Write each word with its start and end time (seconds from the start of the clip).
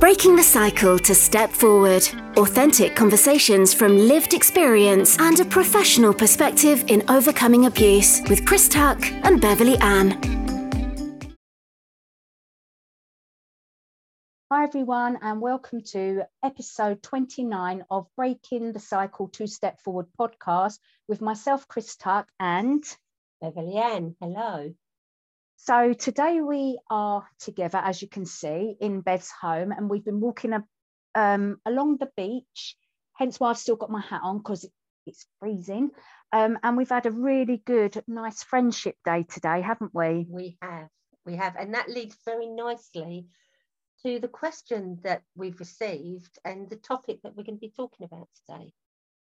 Breaking 0.00 0.36
the 0.36 0.42
cycle 0.42 0.98
to 0.98 1.14
step 1.14 1.50
forward. 1.50 2.02
Authentic 2.36 2.96
conversations 2.96 3.72
from 3.72 3.96
lived 3.96 4.34
experience 4.34 5.18
and 5.18 5.38
a 5.38 5.44
professional 5.44 6.12
perspective 6.12 6.84
in 6.88 7.02
overcoming 7.08 7.66
abuse 7.66 8.20
with 8.28 8.44
Chris 8.44 8.68
Tuck 8.68 9.00
and 9.22 9.40
Beverley 9.40 9.78
Ann. 9.78 10.10
Hi, 14.50 14.64
everyone, 14.64 15.18
and 15.22 15.40
welcome 15.40 15.82
to 15.92 16.24
episode 16.42 17.02
29 17.02 17.84
of 17.90 18.06
Breaking 18.16 18.72
the 18.72 18.80
Cycle 18.80 19.28
to 19.28 19.46
Step 19.46 19.80
Forward 19.80 20.06
podcast 20.18 20.78
with 21.08 21.20
myself, 21.20 21.66
Chris 21.68 21.96
Tuck, 21.96 22.28
and 22.38 22.84
Beverley 23.40 23.76
Ann. 23.76 24.16
Hello. 24.20 24.74
So 25.56 25.92
today 25.94 26.40
we 26.40 26.78
are 26.90 27.26
together, 27.38 27.78
as 27.78 28.02
you 28.02 28.08
can 28.08 28.26
see, 28.26 28.76
in 28.80 29.00
Bev's 29.00 29.30
home, 29.30 29.72
and 29.72 29.88
we've 29.88 30.04
been 30.04 30.20
walking 30.20 30.52
um, 31.14 31.56
along 31.64 31.96
the 31.98 32.10
beach. 32.16 32.76
Hence 33.14 33.38
why 33.38 33.50
I've 33.50 33.58
still 33.58 33.76
got 33.76 33.90
my 33.90 34.00
hat 34.00 34.20
on 34.22 34.38
because 34.38 34.66
it's 35.06 35.26
freezing. 35.38 35.90
Um, 36.32 36.58
and 36.62 36.76
we've 36.76 36.88
had 36.88 37.06
a 37.06 37.12
really 37.12 37.62
good, 37.64 38.02
nice 38.08 38.42
friendship 38.42 38.96
day 39.04 39.24
today, 39.28 39.60
haven't 39.60 39.94
we? 39.94 40.26
We 40.28 40.58
have, 40.60 40.88
we 41.24 41.36
have, 41.36 41.56
and 41.56 41.74
that 41.74 41.88
leads 41.88 42.16
very 42.24 42.48
nicely 42.48 43.26
to 44.04 44.18
the 44.18 44.28
question 44.28 44.98
that 45.04 45.22
we've 45.36 45.58
received 45.60 46.38
and 46.44 46.68
the 46.68 46.76
topic 46.76 47.22
that 47.22 47.36
we're 47.36 47.44
going 47.44 47.56
to 47.56 47.60
be 47.60 47.72
talking 47.74 48.04
about 48.04 48.28
today. 48.46 48.72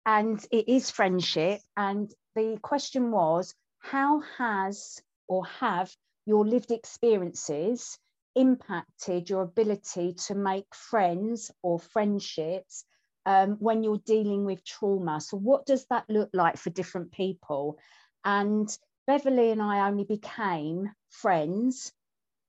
And 0.07 0.45
it 0.51 0.69
is 0.69 0.91
friendship. 0.91 1.61
And 1.77 2.11
the 2.35 2.59
question 2.63 3.11
was, 3.11 3.55
how 3.79 4.23
has 4.39 5.01
or 5.29 5.45
have 5.61 5.95
your 6.27 6.47
lived 6.47 6.71
experiences 6.73 7.99
impacted 8.35 9.31
your 9.31 9.43
ability 9.43 10.15
to 10.27 10.35
make 10.35 10.75
friends 10.75 11.51
or 11.63 11.81
friendships 11.81 12.85
um, 13.25 13.57
when 13.59 13.83
you're 13.83 14.03
dealing 14.05 14.45
with 14.45 14.65
trauma. 14.65 15.21
So, 15.21 15.37
what 15.37 15.67
does 15.67 15.87
that 15.87 16.05
look 16.09 16.31
like 16.33 16.59
for 16.59 16.71
different 16.71 17.13
people? 17.13 17.79
And 18.25 18.69
Beverley 19.07 19.51
and 19.51 19.63
I 19.63 19.89
only 19.89 20.05
became 20.05 20.91
friends 21.11 21.93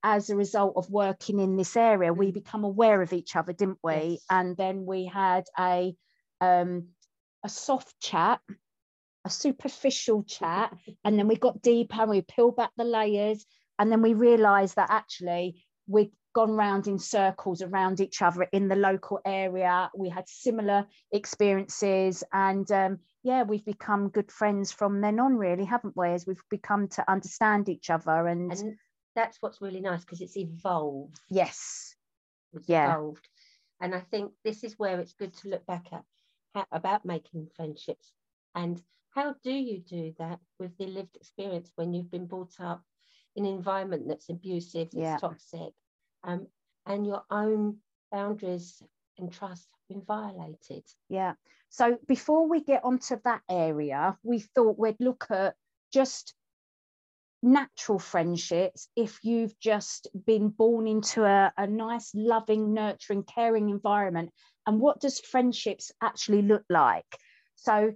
as 0.03 0.29
a 0.29 0.35
result 0.35 0.73
of 0.75 0.89
working 0.89 1.39
in 1.39 1.55
this 1.55 1.75
area. 1.75 2.13
We 2.13 2.31
mm. 2.31 2.33
become 2.33 2.63
aware 2.63 3.01
of 3.01 3.13
each 3.13 3.35
other, 3.35 3.53
didn't 3.53 3.79
we? 3.83 3.93
Yes. 3.93 4.25
And 4.29 4.57
then 4.57 4.85
we 4.85 5.05
had 5.05 5.45
a 5.57 5.95
um, 6.41 6.89
a 7.43 7.49
soft 7.49 7.99
chat, 7.99 8.39
a 9.25 9.29
superficial 9.29 10.23
chat, 10.23 10.75
and 11.03 11.17
then 11.17 11.27
we 11.27 11.35
got 11.35 11.61
deeper 11.61 12.01
and 12.01 12.09
we 12.09 12.21
peeled 12.21 12.55
back 12.55 12.71
the 12.77 12.83
layers 12.83 13.45
and 13.79 13.91
then 13.91 14.01
we 14.01 14.13
realized 14.13 14.75
that 14.75 14.89
actually 14.89 15.63
we'd 15.87 16.11
gone 16.37 16.51
round 16.51 16.85
in 16.85 16.99
circles 16.99 17.63
around 17.63 17.99
each 17.99 18.21
other 18.21 18.43
in 18.51 18.67
the 18.67 18.75
local 18.75 19.19
area. 19.25 19.89
We 19.95 20.07
had 20.07 20.29
similar 20.29 20.85
experiences. 21.11 22.23
And 22.31 22.69
um, 22.71 22.99
yeah, 23.23 23.41
we've 23.41 23.65
become 23.65 24.09
good 24.09 24.31
friends 24.31 24.71
from 24.71 25.01
then 25.01 25.19
on, 25.19 25.35
really, 25.35 25.65
haven't 25.65 25.97
we? 25.97 26.09
As 26.09 26.27
we've 26.27 26.43
become 26.51 26.89
to 26.89 27.09
understand 27.09 27.69
each 27.69 27.89
other. 27.89 28.27
And, 28.27 28.51
and 28.51 28.75
that's 29.15 29.37
what's 29.41 29.61
really 29.61 29.81
nice 29.81 30.01
because 30.01 30.21
it's 30.21 30.37
evolved. 30.37 31.19
Yes. 31.27 31.95
It's 32.53 32.69
yeah. 32.69 32.93
evolved. 32.93 33.27
And 33.81 33.95
I 33.95 34.01
think 34.01 34.31
this 34.43 34.63
is 34.63 34.75
where 34.77 34.99
it's 34.99 35.13
good 35.13 35.33
to 35.37 35.49
look 35.49 35.65
back 35.65 35.87
at 35.91 36.03
how, 36.53 36.65
about 36.71 37.03
making 37.03 37.47
friendships 37.55 38.11
and 38.53 38.79
how 39.09 39.33
do 39.43 39.51
you 39.51 39.79
do 39.79 40.13
that 40.19 40.39
with 40.59 40.77
the 40.77 40.85
lived 40.85 41.15
experience 41.15 41.71
when 41.75 41.93
you've 41.93 42.11
been 42.11 42.27
brought 42.27 42.53
up 42.59 42.83
an 43.37 43.45
environment 43.45 44.07
that's 44.07 44.29
abusive, 44.29 44.89
that's 44.91 44.95
yeah. 44.95 45.17
toxic, 45.17 45.73
um, 46.23 46.47
and 46.85 47.05
your 47.05 47.23
own 47.29 47.77
boundaries 48.11 48.81
and 49.17 49.31
trust 49.31 49.67
have 49.71 49.97
been 49.97 50.05
violated. 50.05 50.83
Yeah. 51.09 51.33
So 51.69 51.97
before 52.07 52.47
we 52.47 52.63
get 52.63 52.83
onto 52.83 53.17
that 53.23 53.41
area, 53.49 54.17
we 54.23 54.39
thought 54.39 54.79
we'd 54.79 54.99
look 54.99 55.27
at 55.29 55.55
just 55.93 56.33
natural 57.43 57.99
friendships 57.99 58.87
if 58.95 59.19
you've 59.23 59.57
just 59.59 60.07
been 60.25 60.49
born 60.49 60.87
into 60.87 61.23
a, 61.23 61.53
a 61.57 61.67
nice, 61.67 62.11
loving, 62.15 62.73
nurturing, 62.73 63.23
caring 63.23 63.69
environment. 63.69 64.31
And 64.65 64.79
what 64.79 64.99
does 64.99 65.19
friendships 65.19 65.91
actually 66.01 66.41
look 66.41 66.63
like? 66.69 67.05
So 67.55 67.93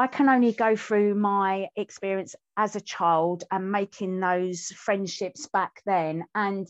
I 0.00 0.06
can 0.06 0.30
only 0.30 0.52
go 0.52 0.76
through 0.76 1.14
my 1.14 1.68
experience 1.76 2.34
as 2.56 2.74
a 2.74 2.80
child 2.80 3.44
and 3.50 3.70
making 3.70 4.18
those 4.18 4.68
friendships 4.68 5.46
back 5.46 5.82
then. 5.84 6.24
And 6.34 6.66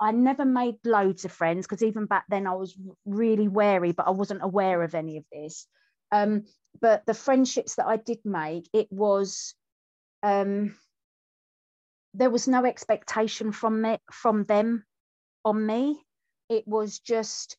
I 0.00 0.12
never 0.12 0.46
made 0.46 0.76
loads 0.82 1.26
of 1.26 1.32
friends 1.32 1.66
because 1.66 1.82
even 1.82 2.06
back 2.06 2.24
then 2.30 2.46
I 2.46 2.54
was 2.54 2.74
really 3.04 3.48
wary, 3.48 3.92
but 3.92 4.06
I 4.06 4.12
wasn't 4.12 4.42
aware 4.42 4.82
of 4.82 4.94
any 4.94 5.18
of 5.18 5.24
this. 5.30 5.66
Um, 6.10 6.44
but 6.80 7.04
the 7.04 7.12
friendships 7.12 7.74
that 7.74 7.86
I 7.86 7.98
did 7.98 8.20
make, 8.24 8.66
it 8.72 8.90
was 8.90 9.54
um, 10.22 10.74
there 12.14 12.30
was 12.30 12.48
no 12.48 12.64
expectation 12.64 13.52
from 13.52 13.82
me 13.82 13.98
from 14.10 14.44
them 14.44 14.86
on 15.44 15.66
me. 15.66 16.00
It 16.48 16.66
was 16.66 16.98
just, 16.98 17.58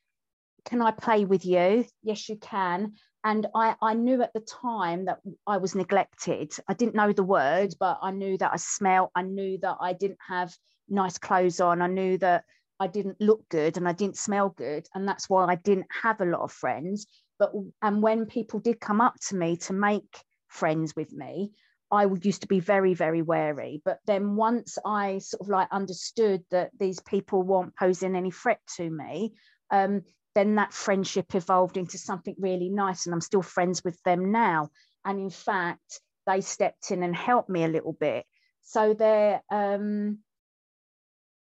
can 0.66 0.81
I 0.81 0.89
play 0.89 1.25
with 1.25 1.45
you? 1.45 1.85
Yes, 2.01 2.27
you 2.27 2.37
can 2.37 2.93
and 3.25 3.47
I, 3.55 3.75
I 3.81 3.95
knew 3.95 4.21
at 4.21 4.33
the 4.33 4.39
time 4.39 5.05
that 5.05 5.17
I 5.47 5.57
was 5.57 5.73
neglected. 5.73 6.53
I 6.67 6.75
didn't 6.75 6.93
know 6.93 7.11
the 7.11 7.23
word, 7.23 7.73
but 7.79 7.97
I 8.03 8.11
knew 8.11 8.37
that 8.37 8.51
I 8.53 8.57
smelled. 8.57 9.09
I 9.15 9.23
knew 9.23 9.57
that 9.63 9.77
I 9.81 9.93
didn't 9.93 10.19
have 10.27 10.55
nice 10.87 11.17
clothes 11.17 11.59
on. 11.59 11.81
I 11.81 11.87
knew 11.87 12.19
that 12.19 12.43
I 12.79 12.85
didn't 12.85 13.19
look 13.19 13.49
good 13.49 13.77
and 13.77 13.87
I 13.87 13.93
didn't 13.93 14.17
smell 14.17 14.49
good. 14.49 14.85
And 14.93 15.07
that's 15.07 15.27
why 15.27 15.43
I 15.45 15.55
didn't 15.55 15.87
have 16.03 16.21
a 16.21 16.25
lot 16.25 16.41
of 16.41 16.51
friends. 16.51 17.07
But 17.39 17.51
and 17.81 18.03
when 18.03 18.27
people 18.27 18.59
did 18.59 18.79
come 18.79 19.01
up 19.01 19.15
to 19.29 19.35
me 19.35 19.57
to 19.57 19.73
make 19.73 20.23
friends 20.47 20.95
with 20.95 21.11
me, 21.11 21.51
I 21.91 22.05
would 22.05 22.25
used 22.25 22.41
to 22.41 22.47
be 22.47 22.59
very, 22.59 22.93
very 22.93 23.23
wary. 23.23 23.81
But 23.83 24.01
then 24.05 24.35
once 24.35 24.77
I 24.85 25.17
sort 25.17 25.41
of 25.41 25.49
like 25.49 25.67
understood 25.71 26.43
that 26.51 26.69
these 26.79 26.99
people 26.99 27.41
weren't 27.41 27.75
posing 27.75 28.15
any 28.15 28.29
threat 28.29 28.59
to 28.77 28.87
me, 28.87 29.33
um, 29.71 30.03
then 30.35 30.56
that 30.56 30.73
friendship 30.73 31.34
evolved 31.34 31.78
into 31.78 31.97
something 31.97 32.35
really 32.38 32.69
nice 32.69 33.06
and 33.06 33.13
i'm 33.13 33.22
still 33.22 33.41
friends 33.41 33.84
with 33.84 34.01
them 34.03 34.31
now. 34.31 34.69
And 35.03 35.19
in 35.19 35.29
fact 35.29 36.01
they 36.28 36.41
stepped 36.41 36.91
in 36.91 37.03
and 37.03 37.16
helped 37.16 37.50
me 37.50 37.63
a 37.63 37.69
little 37.69 37.94
bit. 37.94 38.25
So 38.63 38.94
they're 38.94 39.41
um 39.50 40.19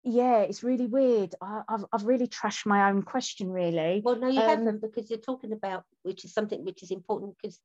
yeah 0.04 0.40
it's 0.42 0.64
really 0.64 0.88
weird. 0.88 1.34
I, 1.42 1.62
have 1.70 1.86
I've 1.92 2.06
really 2.06 2.28
trashed 2.28 2.66
my 2.66 2.90
own 2.90 3.04
question 3.04 3.52
really. 3.52 4.02
Well 4.04 4.18
no 4.18 4.28
you 4.28 4.42
um, 4.42 4.50
haven't 4.50 4.82
because 4.82 5.10
you're 5.10 5.20
talking 5.20 5.54
about 5.54 5.86
which 6.04 6.26
is 6.26 6.34
something 6.34 6.64
which 6.66 6.84
is 6.84 6.92
important 6.92 7.36
because 7.42 7.60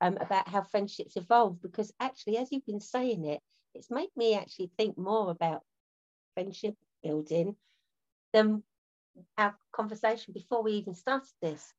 um, 0.00 0.18
about 0.20 0.48
how 0.48 0.62
friendships 0.62 1.16
evolve 1.16 1.62
because 1.62 1.92
actually 2.00 2.36
as 2.36 2.50
you've 2.50 2.66
been 2.66 2.80
saying 2.80 3.24
it 3.24 3.40
it's 3.74 3.90
made 3.90 4.10
me 4.16 4.34
actually 4.34 4.70
think 4.76 4.98
more 4.98 5.30
about 5.30 5.62
friendship 6.34 6.74
building 7.02 7.56
than 8.32 8.62
our 9.38 9.54
conversation 9.72 10.32
before 10.32 10.62
we 10.62 10.72
even 10.72 10.94
started 10.94 11.30
this 11.40 11.72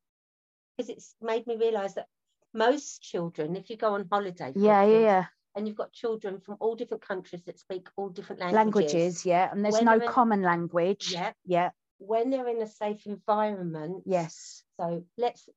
because 0.77 0.89
it's 0.89 1.15
made 1.21 1.45
me 1.47 1.55
realize 1.57 1.95
that 1.95 2.07
most 2.53 3.01
children 3.01 3.55
if 3.55 3.69
you 3.69 3.77
go 3.77 3.93
on 3.93 4.07
holiday 4.11 4.51
yeah 4.55 4.83
yeah 4.83 4.99
yeah. 4.99 5.25
and 5.55 5.67
you've 5.67 5.77
got 5.77 5.91
children 5.91 6.39
from 6.39 6.55
all 6.59 6.75
different 6.75 7.05
countries 7.05 7.43
that 7.43 7.59
speak 7.59 7.87
all 7.97 8.09
different 8.09 8.41
languages. 8.41 8.93
Languages 8.93 9.25
yeah 9.25 9.49
and 9.51 9.63
there's 9.63 9.75
when 9.75 9.85
no 9.85 9.99
common 9.99 10.41
language. 10.41 11.11
Yeah. 11.11 11.31
Yeah. 11.45 11.69
When 11.97 12.29
they're 12.29 12.47
in 12.49 12.61
a 12.61 12.67
safe 12.67 13.05
environment. 13.05 14.03
Yes. 14.05 14.63
So 14.79 15.03
let's 15.17 15.47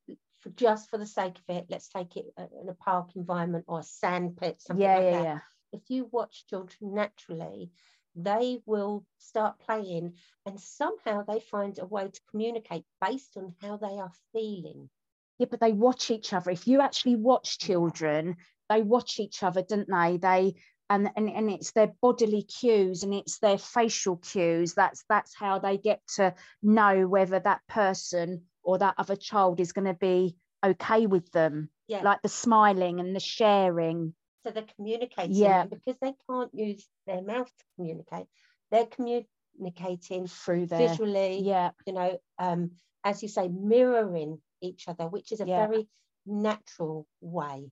for 0.40 0.50
just 0.50 0.88
for 0.88 0.98
the 0.98 1.06
sake 1.06 1.36
of 1.36 1.56
it 1.56 1.66
let's 1.68 1.88
take 1.88 2.16
it 2.16 2.26
uh, 2.36 2.46
in 2.62 2.68
a 2.68 2.74
park 2.74 3.10
environment 3.16 3.64
or 3.66 3.80
a 3.80 3.82
sand 3.82 4.36
pit 4.36 4.60
something 4.60 4.84
yeah 4.84 4.96
like 4.96 5.04
yeah 5.04 5.10
that. 5.10 5.24
yeah. 5.24 5.38
If 5.72 5.82
you 5.88 6.08
watch 6.10 6.46
children 6.46 6.94
naturally 6.94 7.70
they 8.18 8.58
will 8.66 9.04
start 9.18 9.58
playing 9.60 10.14
and 10.44 10.60
somehow 10.60 11.22
they 11.22 11.40
find 11.40 11.78
a 11.78 11.86
way 11.86 12.08
to 12.08 12.20
communicate 12.30 12.84
based 13.00 13.36
on 13.36 13.54
how 13.62 13.76
they 13.76 13.98
are 13.98 14.12
feeling. 14.32 14.90
Yeah, 15.38 15.46
but 15.50 15.60
they 15.60 15.72
watch 15.72 16.10
each 16.10 16.32
other. 16.32 16.50
If 16.50 16.66
you 16.66 16.80
actually 16.80 17.16
watch 17.16 17.58
children, 17.58 18.36
they 18.68 18.82
watch 18.82 19.20
each 19.20 19.42
other, 19.42 19.62
don't 19.62 19.88
they? 19.88 20.16
They 20.16 20.54
and, 20.90 21.10
and 21.16 21.28
and 21.28 21.50
it's 21.50 21.72
their 21.72 21.92
bodily 22.00 22.42
cues 22.42 23.02
and 23.02 23.14
it's 23.14 23.38
their 23.38 23.58
facial 23.58 24.16
cues. 24.16 24.74
That's 24.74 25.04
that's 25.08 25.34
how 25.34 25.58
they 25.58 25.76
get 25.76 26.00
to 26.16 26.34
know 26.62 27.06
whether 27.06 27.38
that 27.38 27.60
person 27.68 28.42
or 28.62 28.78
that 28.78 28.94
other 28.98 29.16
child 29.16 29.60
is 29.60 29.72
going 29.72 29.86
to 29.86 29.94
be 29.94 30.36
okay 30.64 31.06
with 31.06 31.30
them. 31.32 31.70
Yeah. 31.86 32.02
Like 32.02 32.22
the 32.22 32.28
smiling 32.28 33.00
and 33.00 33.14
the 33.14 33.20
sharing 33.20 34.14
so 34.42 34.50
they're 34.50 34.64
communicating 34.76 35.36
yeah. 35.36 35.64
because 35.64 35.96
they 36.00 36.14
can't 36.28 36.50
use 36.54 36.86
their 37.06 37.22
mouth 37.22 37.46
to 37.46 37.64
communicate 37.76 38.26
they're 38.70 38.86
communicating 38.86 40.26
through 40.26 40.66
their, 40.66 40.88
visually 40.88 41.40
yeah 41.40 41.70
you 41.86 41.92
know 41.92 42.18
um 42.38 42.70
as 43.04 43.22
you 43.22 43.28
say 43.28 43.48
mirroring 43.48 44.40
each 44.60 44.88
other 44.88 45.06
which 45.06 45.32
is 45.32 45.40
a 45.40 45.46
yeah. 45.46 45.66
very 45.66 45.88
natural 46.26 47.06
way 47.20 47.70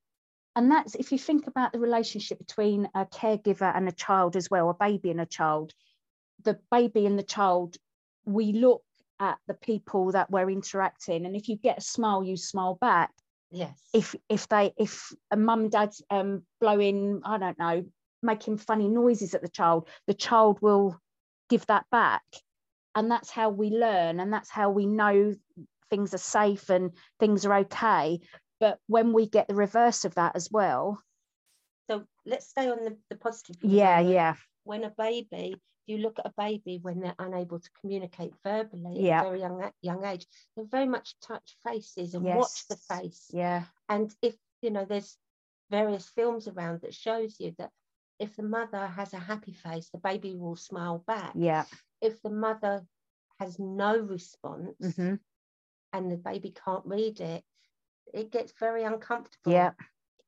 and 0.55 0.71
that's 0.71 0.95
if 0.95 1.13
you 1.13 1.19
think 1.19 1.47
about 1.47 1.73
the 1.73 1.79
relationship 1.79 2.39
between 2.39 2.89
a 2.95 3.05
caregiver 3.07 3.75
and 3.77 3.89
a 3.89 3.93
child 3.93 4.37
as 4.37 4.51
well 4.51 4.71
a 4.71 4.75
baby 4.75 5.11
and 5.11 5.21
a 5.21 5.27
child 5.27 5.73
the 6.45 6.59
baby 6.71 7.07
and 7.07 7.19
the 7.19 7.23
child 7.23 7.77
we 8.25 8.53
look 8.53 8.83
at 9.21 9.39
the 9.47 9.55
people 9.55 10.13
that 10.13 10.31
we're 10.31 10.51
interacting. 10.51 11.27
And 11.27 11.37
if 11.37 11.49
you 11.49 11.57
get 11.57 11.79
a 11.79 11.83
smile, 11.83 12.23
you 12.23 12.37
smile 12.37 12.77
back. 12.81 13.11
Yes. 13.57 13.81
If 13.95 14.15
if 14.29 14.49
they 14.49 14.75
if 14.77 15.13
a 15.31 15.37
mum 15.37 15.61
and 15.63 15.71
dad's 15.71 16.03
um 16.11 16.43
blowing, 16.61 17.23
I 17.25 17.39
don't 17.39 17.59
know, 17.59 17.85
making 18.23 18.59
funny 18.59 18.89
noises 18.89 19.35
at 19.35 19.41
the 19.41 19.49
child, 19.49 19.89
the 20.07 20.13
child 20.15 20.61
will 20.61 21.01
give 21.49 21.65
that 21.67 21.87
back. 21.91 22.23
And 22.95 23.11
that's 23.11 23.31
how 23.31 23.49
we 23.49 23.71
learn, 23.71 24.21
and 24.21 24.31
that's 24.31 24.51
how 24.51 24.71
we 24.71 24.85
know 24.87 25.35
things 25.89 26.13
are 26.13 26.19
safe 26.19 26.69
and 26.69 26.91
things 27.19 27.47
are 27.47 27.55
okay. 27.61 28.21
But 28.61 28.79
when 28.89 29.15
we 29.15 29.27
get 29.27 29.49
the 29.49 29.55
reverse 29.55 30.05
of 30.05 30.15
that 30.17 30.37
as 30.37 30.51
well, 30.51 31.01
so 31.89 32.05
let's 32.27 32.49
stay 32.49 32.69
on 32.69 32.85
the, 32.85 32.97
the 33.09 33.17
positive. 33.17 33.57
yeah, 33.63 34.01
yeah, 34.01 34.35
When 34.65 34.85
a 34.85 34.91
baby, 34.91 35.57
you 35.87 35.99
look 35.99 36.19
at 36.19 36.27
a 36.27 36.35
baby 36.37 36.79
when 36.81 37.01
they're 37.01 37.15
unable 37.19 37.59
to 37.61 37.71
communicate 37.81 38.35
verbally 38.43 39.01
Yeah. 39.01 39.21
at 39.21 39.27
a 39.27 39.29
very 39.29 39.41
young 39.41 39.71
young 39.83 40.05
age, 40.05 40.27
they 40.57 40.63
very 40.65 40.87
much 40.87 41.19
touch 41.21 41.57
faces 41.65 42.15
and 42.15 42.25
watch 42.33 42.67
the 42.69 42.77
face. 42.77 43.31
yeah, 43.33 43.65
And 43.89 44.15
if 44.23 44.37
you 44.63 44.71
know, 44.71 44.85
there's 44.85 45.19
various 45.71 46.09
films 46.09 46.49
around 46.49 46.81
that 46.83 46.95
shows 46.95 47.41
you 47.41 47.55
that 47.59 47.73
if 48.19 48.37
the 48.37 48.43
mother 48.43 48.87
has 48.87 49.13
a 49.13 49.19
happy 49.19 49.53
face, 49.53 49.91
the 49.91 49.99
baby 49.99 50.35
will 50.35 50.57
smile 50.57 50.99
back. 51.07 51.35
yeah, 51.35 51.65
If 52.01 52.23
the 52.23 52.31
mother 52.31 52.87
has 53.39 53.59
no 53.59 53.99
response 53.99 54.99
hmm 54.99 55.15
and 55.93 56.11
the 56.11 56.17
baby 56.17 56.51
can't 56.51 56.85
read 56.87 57.21
it, 57.21 57.45
it 58.13 58.31
gets 58.31 58.53
very 58.59 58.85
uncomfortable. 58.85 59.53
yeah, 59.53 59.73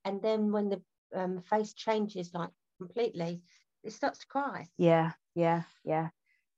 And 0.05 0.23
then 0.23 0.53
when 0.53 0.69
the 0.69 0.83
um, 1.15 1.41
face 1.43 1.75
changes 1.75 2.33
like 2.35 2.51
completely, 2.79 3.43
it 3.85 3.93
starts 3.93 4.19
to 4.21 4.27
cry. 4.27 4.67
yeah, 4.77 5.13
yeah, 5.35 5.63
yeah. 5.85 6.09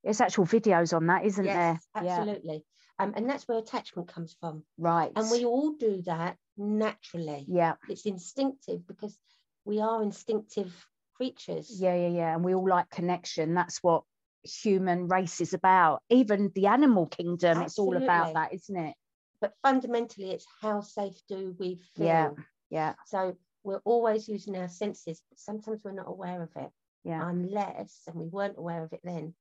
There's 0.02 0.20
actual 0.20 0.46
videos 0.46 0.96
on 0.96 1.06
that, 1.08 1.24
isn't 1.26 1.44
yes, 1.44 1.54
there? 1.54 2.04
Yeah, 2.04 2.18
absolutely. 2.18 2.64
Um, 2.98 3.12
and 3.16 3.28
that's 3.28 3.46
where 3.46 3.58
attachment 3.58 4.08
comes 4.08 4.34
from. 4.40 4.62
right. 4.78 5.12
And 5.14 5.30
we 5.30 5.44
all 5.44 5.72
do 5.72 6.02
that 6.02 6.36
naturally. 6.56 7.44
yeah, 7.48 7.74
It's 7.88 8.06
instinctive 8.06 8.86
because 8.86 9.18
we 9.64 9.80
are 9.80 10.02
instinctive 10.02 10.72
creatures. 11.14 11.76
yeah, 11.80 11.94
yeah, 11.94 12.08
yeah. 12.08 12.34
And 12.34 12.44
we 12.44 12.54
all 12.54 12.66
like 12.68 12.88
connection. 12.90 13.54
That's 13.54 13.82
what 13.82 14.04
human 14.42 15.06
race 15.08 15.40
is 15.42 15.52
about. 15.52 16.02
Even 16.08 16.50
the 16.54 16.66
animal 16.66 17.06
kingdom, 17.06 17.60
it's 17.60 17.78
all 17.78 17.96
about 17.96 18.34
that, 18.34 18.54
isn't 18.54 18.76
it? 18.76 18.94
But 19.40 19.52
fundamentally, 19.62 20.30
it's 20.30 20.46
how 20.62 20.80
safe 20.80 21.20
do 21.28 21.54
we 21.58 21.78
feel? 21.94 22.06
Yeah. 22.06 22.30
Yeah, 22.70 22.94
So 23.06 23.36
we're 23.64 23.80
always 23.84 24.28
using 24.28 24.56
our 24.56 24.68
senses, 24.68 25.20
but 25.28 25.38
sometimes 25.38 25.80
we're 25.84 25.92
not 25.92 26.08
aware 26.08 26.42
of 26.42 26.50
it. 26.56 26.70
Yeah, 27.04 27.28
unless, 27.28 28.02
and 28.06 28.16
we 28.16 28.28
weren't 28.28 28.58
aware 28.58 28.82
of 28.84 28.92
it 28.92 29.00
then, 29.04 29.34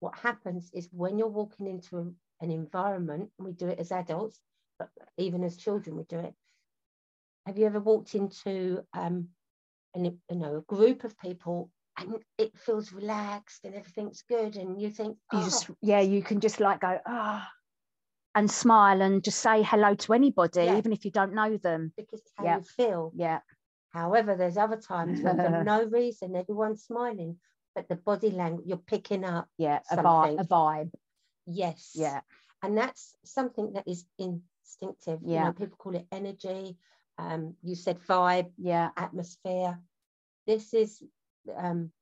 what 0.00 0.18
happens 0.18 0.70
is 0.74 0.88
when 0.92 1.18
you're 1.18 1.28
walking 1.28 1.66
into 1.66 1.98
a- 1.98 2.44
an 2.44 2.50
environment, 2.50 3.30
and 3.38 3.46
we 3.46 3.52
do 3.52 3.68
it 3.68 3.78
as 3.78 3.92
adults, 3.92 4.40
but 4.78 4.88
even 5.16 5.44
as 5.44 5.56
children, 5.56 5.96
we 5.96 6.04
do 6.04 6.18
it. 6.18 6.34
Have 7.46 7.58
you 7.58 7.66
ever 7.66 7.80
walked 7.80 8.14
into 8.14 8.82
um, 8.94 9.28
an, 9.94 10.04
you 10.04 10.36
know, 10.36 10.56
a 10.56 10.74
group 10.74 11.04
of 11.04 11.18
people 11.18 11.70
and 11.98 12.16
it 12.38 12.58
feels 12.58 12.92
relaxed 12.92 13.64
and 13.64 13.74
everything's 13.74 14.22
good, 14.28 14.56
and 14.56 14.80
you 14.80 14.90
think, 14.90 15.16
you 15.32 15.38
oh, 15.38 15.44
just 15.44 15.70
yeah, 15.80 16.00
you 16.00 16.22
can 16.22 16.40
just 16.40 16.58
like 16.58 16.80
go 16.80 16.98
ah, 17.06 17.48
and 18.34 18.50
smile 18.50 19.00
and 19.00 19.22
just 19.22 19.38
say 19.38 19.62
hello 19.62 19.94
to 19.94 20.12
anybody, 20.12 20.64
Yeah. 20.64 20.78
even 20.78 20.92
if 20.92 21.04
you 21.04 21.10
don't 21.12 21.34
know 21.34 21.56
them. 21.56 21.92
because 21.96 22.20
it's 22.20 22.32
how 22.36 22.44
yeah. 22.44 22.56
you 22.56 22.62
feel. 22.64 23.12
Yeah, 23.14 23.38
However, 23.94 24.36
there's 24.36 24.58
other 24.58 24.76
times 24.92 25.22
when 25.22 25.36
for 25.36 25.64
no 25.64 25.84
reason 25.84 26.36
everyone's 26.36 26.84
smiling, 26.84 27.38
but 27.74 27.88
the 27.88 27.96
body 27.96 28.30
language 28.30 28.66
you're 28.66 28.76
picking 28.78 29.24
up. 29.24 29.48
yeah, 29.58 29.80
a 29.90 29.96
vibe, 29.96 30.38
Something. 30.38 30.40
a 30.40 30.44
vibe. 30.44 30.90
Yes. 31.46 31.92
Yeah, 31.94 32.20
and 32.62 32.76
that's 32.76 33.16
something 33.24 33.72
that 33.74 33.86
is 33.88 34.04
instinctive. 34.18 35.20
You 35.22 35.34
Yeah. 35.34 35.44
know, 35.46 35.52
people 35.52 35.76
call 35.78 35.94
it 35.94 36.06
energy. 36.12 36.76
Um, 37.18 37.56
you 37.62 37.76
said 37.76 37.98
vibe, 38.00 38.50
yeah, 38.58 38.90
atmosphere. 38.96 39.80
This 40.46 40.74
is 40.74 41.02
um, 41.56 41.92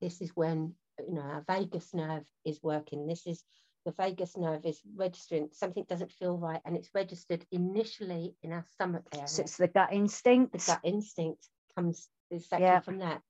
this 0.00 0.20
is 0.20 0.30
when 0.36 0.74
you 1.08 1.14
know 1.14 1.22
our 1.22 1.44
vagus 1.48 1.94
nerve 1.94 2.26
is 2.44 2.62
working. 2.62 3.06
This 3.06 3.26
is 3.26 3.44
the 3.84 3.92
vagus 3.92 4.36
nerve 4.36 4.64
is 4.64 4.80
registering 4.96 5.48
something 5.52 5.84
doesn't 5.88 6.12
feel 6.12 6.36
right, 6.36 6.60
and 6.64 6.76
it's 6.76 6.94
registered 6.94 7.44
initially 7.50 8.36
in 8.42 8.52
our 8.52 8.64
stomach 8.64 9.04
area. 9.12 9.26
so 9.26 9.42
it's 9.42 9.56
the 9.56 9.68
gut 9.68 9.92
instinct. 9.92 10.52
the 10.52 10.58
gut 10.58 10.80
instinct 10.84 11.48
comes 11.74 12.08
exactly 12.30 12.64
Yeah. 12.66 12.80
from 12.80 12.98
that. 12.98 13.22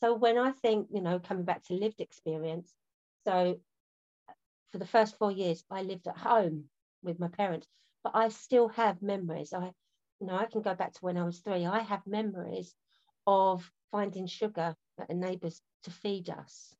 So 0.00 0.14
when 0.14 0.38
I 0.38 0.52
think, 0.52 0.88
you 0.92 1.00
know, 1.00 1.18
coming 1.18 1.44
back 1.44 1.62
to 1.64 1.74
lived 1.74 2.00
experience, 2.00 2.74
so 3.24 3.60
for 4.72 4.78
the 4.78 4.86
first 4.86 5.16
four 5.16 5.30
years, 5.30 5.64
I 5.70 5.82
lived 5.82 6.08
at 6.08 6.16
home 6.16 6.68
with 7.02 7.20
my 7.20 7.28
parents, 7.28 7.68
but 8.02 8.14
I 8.14 8.28
still 8.28 8.68
have 8.68 9.02
memories. 9.02 9.52
I, 9.52 9.72
you 10.20 10.26
know, 10.26 10.36
I 10.36 10.46
can 10.46 10.62
go 10.62 10.74
back 10.74 10.92
to 10.94 11.00
when 11.04 11.16
I 11.16 11.24
was 11.24 11.38
three. 11.38 11.64
I 11.66 11.80
have 11.80 12.06
memories 12.06 12.74
of 13.26 13.70
finding 13.90 14.26
sugar 14.26 14.74
at 14.98 15.10
a 15.10 15.14
neighbour's 15.14 15.62
to 15.84 15.90
feed 15.90 16.28
us. 16.30 16.74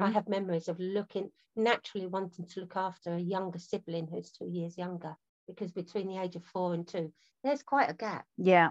I 0.00 0.08
Mhm. 0.08 0.10
have 0.10 0.28
memories 0.28 0.68
of 0.68 0.78
looking 0.80 1.32
naturally 1.56 2.06
wanting 2.06 2.46
to 2.46 2.60
look 2.60 2.76
after 2.76 3.14
a 3.14 3.20
younger 3.20 3.58
sibling 3.58 4.06
who's 4.08 4.30
two 4.32 4.48
years 4.48 4.78
younger, 4.78 5.16
because 5.46 5.72
between 5.72 6.08
the 6.08 6.18
age 6.18 6.36
of 6.36 6.44
four 6.44 6.74
and 6.74 6.86
two, 6.86 7.12
there's 7.42 7.62
quite 7.62 7.90
a 7.90 7.94
gap 7.94 8.26
Yeah, 8.36 8.70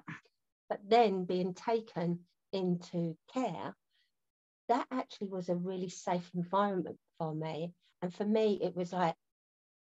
but 0.69 0.89
then 0.89 1.25
being 1.25 1.53
taken 1.53 2.27
into 2.51 3.17
care, 3.27 3.75
that 4.67 4.87
actually 4.91 5.27
was 5.27 5.49
a 5.49 5.55
really 5.55 5.89
safe 5.89 6.31
environment 6.33 6.99
for 7.17 7.33
me. 7.33 7.73
And 8.01 8.13
for 8.13 8.25
me, 8.25 8.59
it 8.61 8.75
was 8.75 8.93
like 8.93 9.15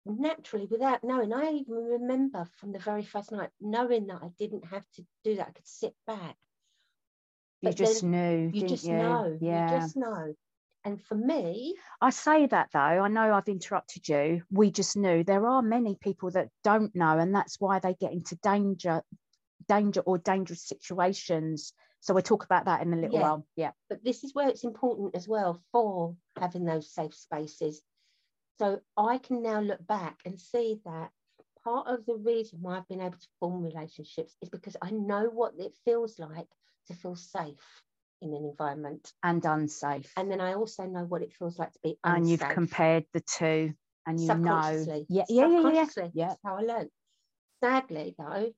naturally, 0.05 0.67
without 0.67 1.03
knowing, 1.03 1.33
I 1.33 1.51
even 1.51 1.73
remember 1.75 2.45
from 2.45 2.71
the 2.71 2.79
very 2.79 3.03
first 3.03 3.31
night 3.31 3.51
knowing 3.59 4.07
that 4.07 4.23
I 4.23 4.29
didn't 4.29 4.65
have 4.65 4.89
to 4.93 5.05
do 5.23 5.35
that. 5.37 5.49
I 5.49 5.51
could 5.51 5.67
sit 5.67 5.95
back. 6.05 6.37
you 7.61 7.69
But 7.69 7.79
just 7.79 8.03
knew, 8.03 8.51
You 8.51 8.63
just 8.63 8.91
you? 8.91 8.91
know. 8.91 9.37
Yeah. 9.41 9.51
You 9.51 9.61
just 9.63 9.97
know. 9.97 10.35
And 10.85 11.03
for 11.03 11.15
me, 11.15 11.75
I 11.99 12.11
say 12.11 12.45
that 12.45 12.69
though, 12.71 12.79
I 12.79 13.07
know 13.07 13.33
I've 13.33 13.47
interrupted 13.49 14.07
you. 14.07 14.43
We 14.51 14.69
just 14.69 14.95
knew 14.95 15.23
there 15.23 15.47
are 15.47 15.63
many 15.63 15.95
people 15.95 16.29
that 16.31 16.49
don't 16.63 16.95
know, 16.95 17.17
and 17.17 17.33
that's 17.33 17.59
why 17.59 17.79
they 17.79 17.95
get 17.95 18.13
into 18.13 18.35
danger, 18.37 19.01
danger 19.67 20.01
or 20.01 20.19
dangerous 20.19 20.63
situations. 20.63 21.73
So 22.01 22.13
we'll 22.13 22.21
talk 22.21 22.45
about 22.45 22.65
that 22.65 22.83
in 22.83 22.93
a 22.93 22.97
little 22.97 23.15
Yeah. 23.15 23.21
while. 23.23 23.47
Yeah. 23.55 23.71
but 23.89 24.03
this 24.03 24.23
is 24.23 24.35
where 24.35 24.47
it's 24.47 24.63
important 24.63 25.15
as 25.15 25.27
well 25.27 25.59
for 25.71 26.15
having 26.37 26.65
those 26.65 26.91
safe 26.93 27.15
spaces. 27.15 27.81
So 28.59 28.79
I 28.95 29.17
can 29.17 29.41
now 29.41 29.59
look 29.59 29.85
back 29.87 30.19
and 30.23 30.39
see 30.39 30.79
that 30.85 31.11
part 31.63 31.87
of 31.87 32.05
the 32.05 32.15
reason 32.15 32.61
why 32.61 32.77
I've 32.77 32.87
been 32.87 33.01
able 33.01 33.17
to 33.17 33.27
form 33.39 33.63
relationships 33.63 34.35
is 34.41 34.49
because 34.49 34.77
I 34.83 34.91
know 34.91 35.29
what 35.29 35.53
it 35.57 35.73
feels 35.83 36.19
like 36.19 36.47
to 36.87 36.93
feel 36.93 37.15
safe 37.15 37.83
in 38.21 38.33
an 38.33 38.45
environment. 38.45 39.11
And 39.23 39.43
unsafe. 39.45 40.11
And 40.17 40.31
then 40.31 40.41
I 40.41 40.53
also 40.53 40.85
know 40.85 41.03
what 41.03 41.21
it 41.21 41.33
feels 41.33 41.59
like 41.59 41.71
to 41.73 41.79
be 41.83 41.97
unsafe. 42.03 42.17
And 42.17 42.29
you've 42.29 42.39
compared 42.39 43.05
the 43.13 43.21
two 43.21 43.73
and 44.05 44.19
you 44.19 44.27
know. 44.27 45.05
Yeah, 45.09 45.25
yeah, 45.29 45.47
yeah, 45.47 45.71
yeah. 45.71 45.85
Yeah. 46.13 46.27
That's 46.27 46.41
how 46.43 46.57
I 46.57 46.61
learned. 46.61 46.89
Sadly, 47.63 48.15
though, 48.17 48.51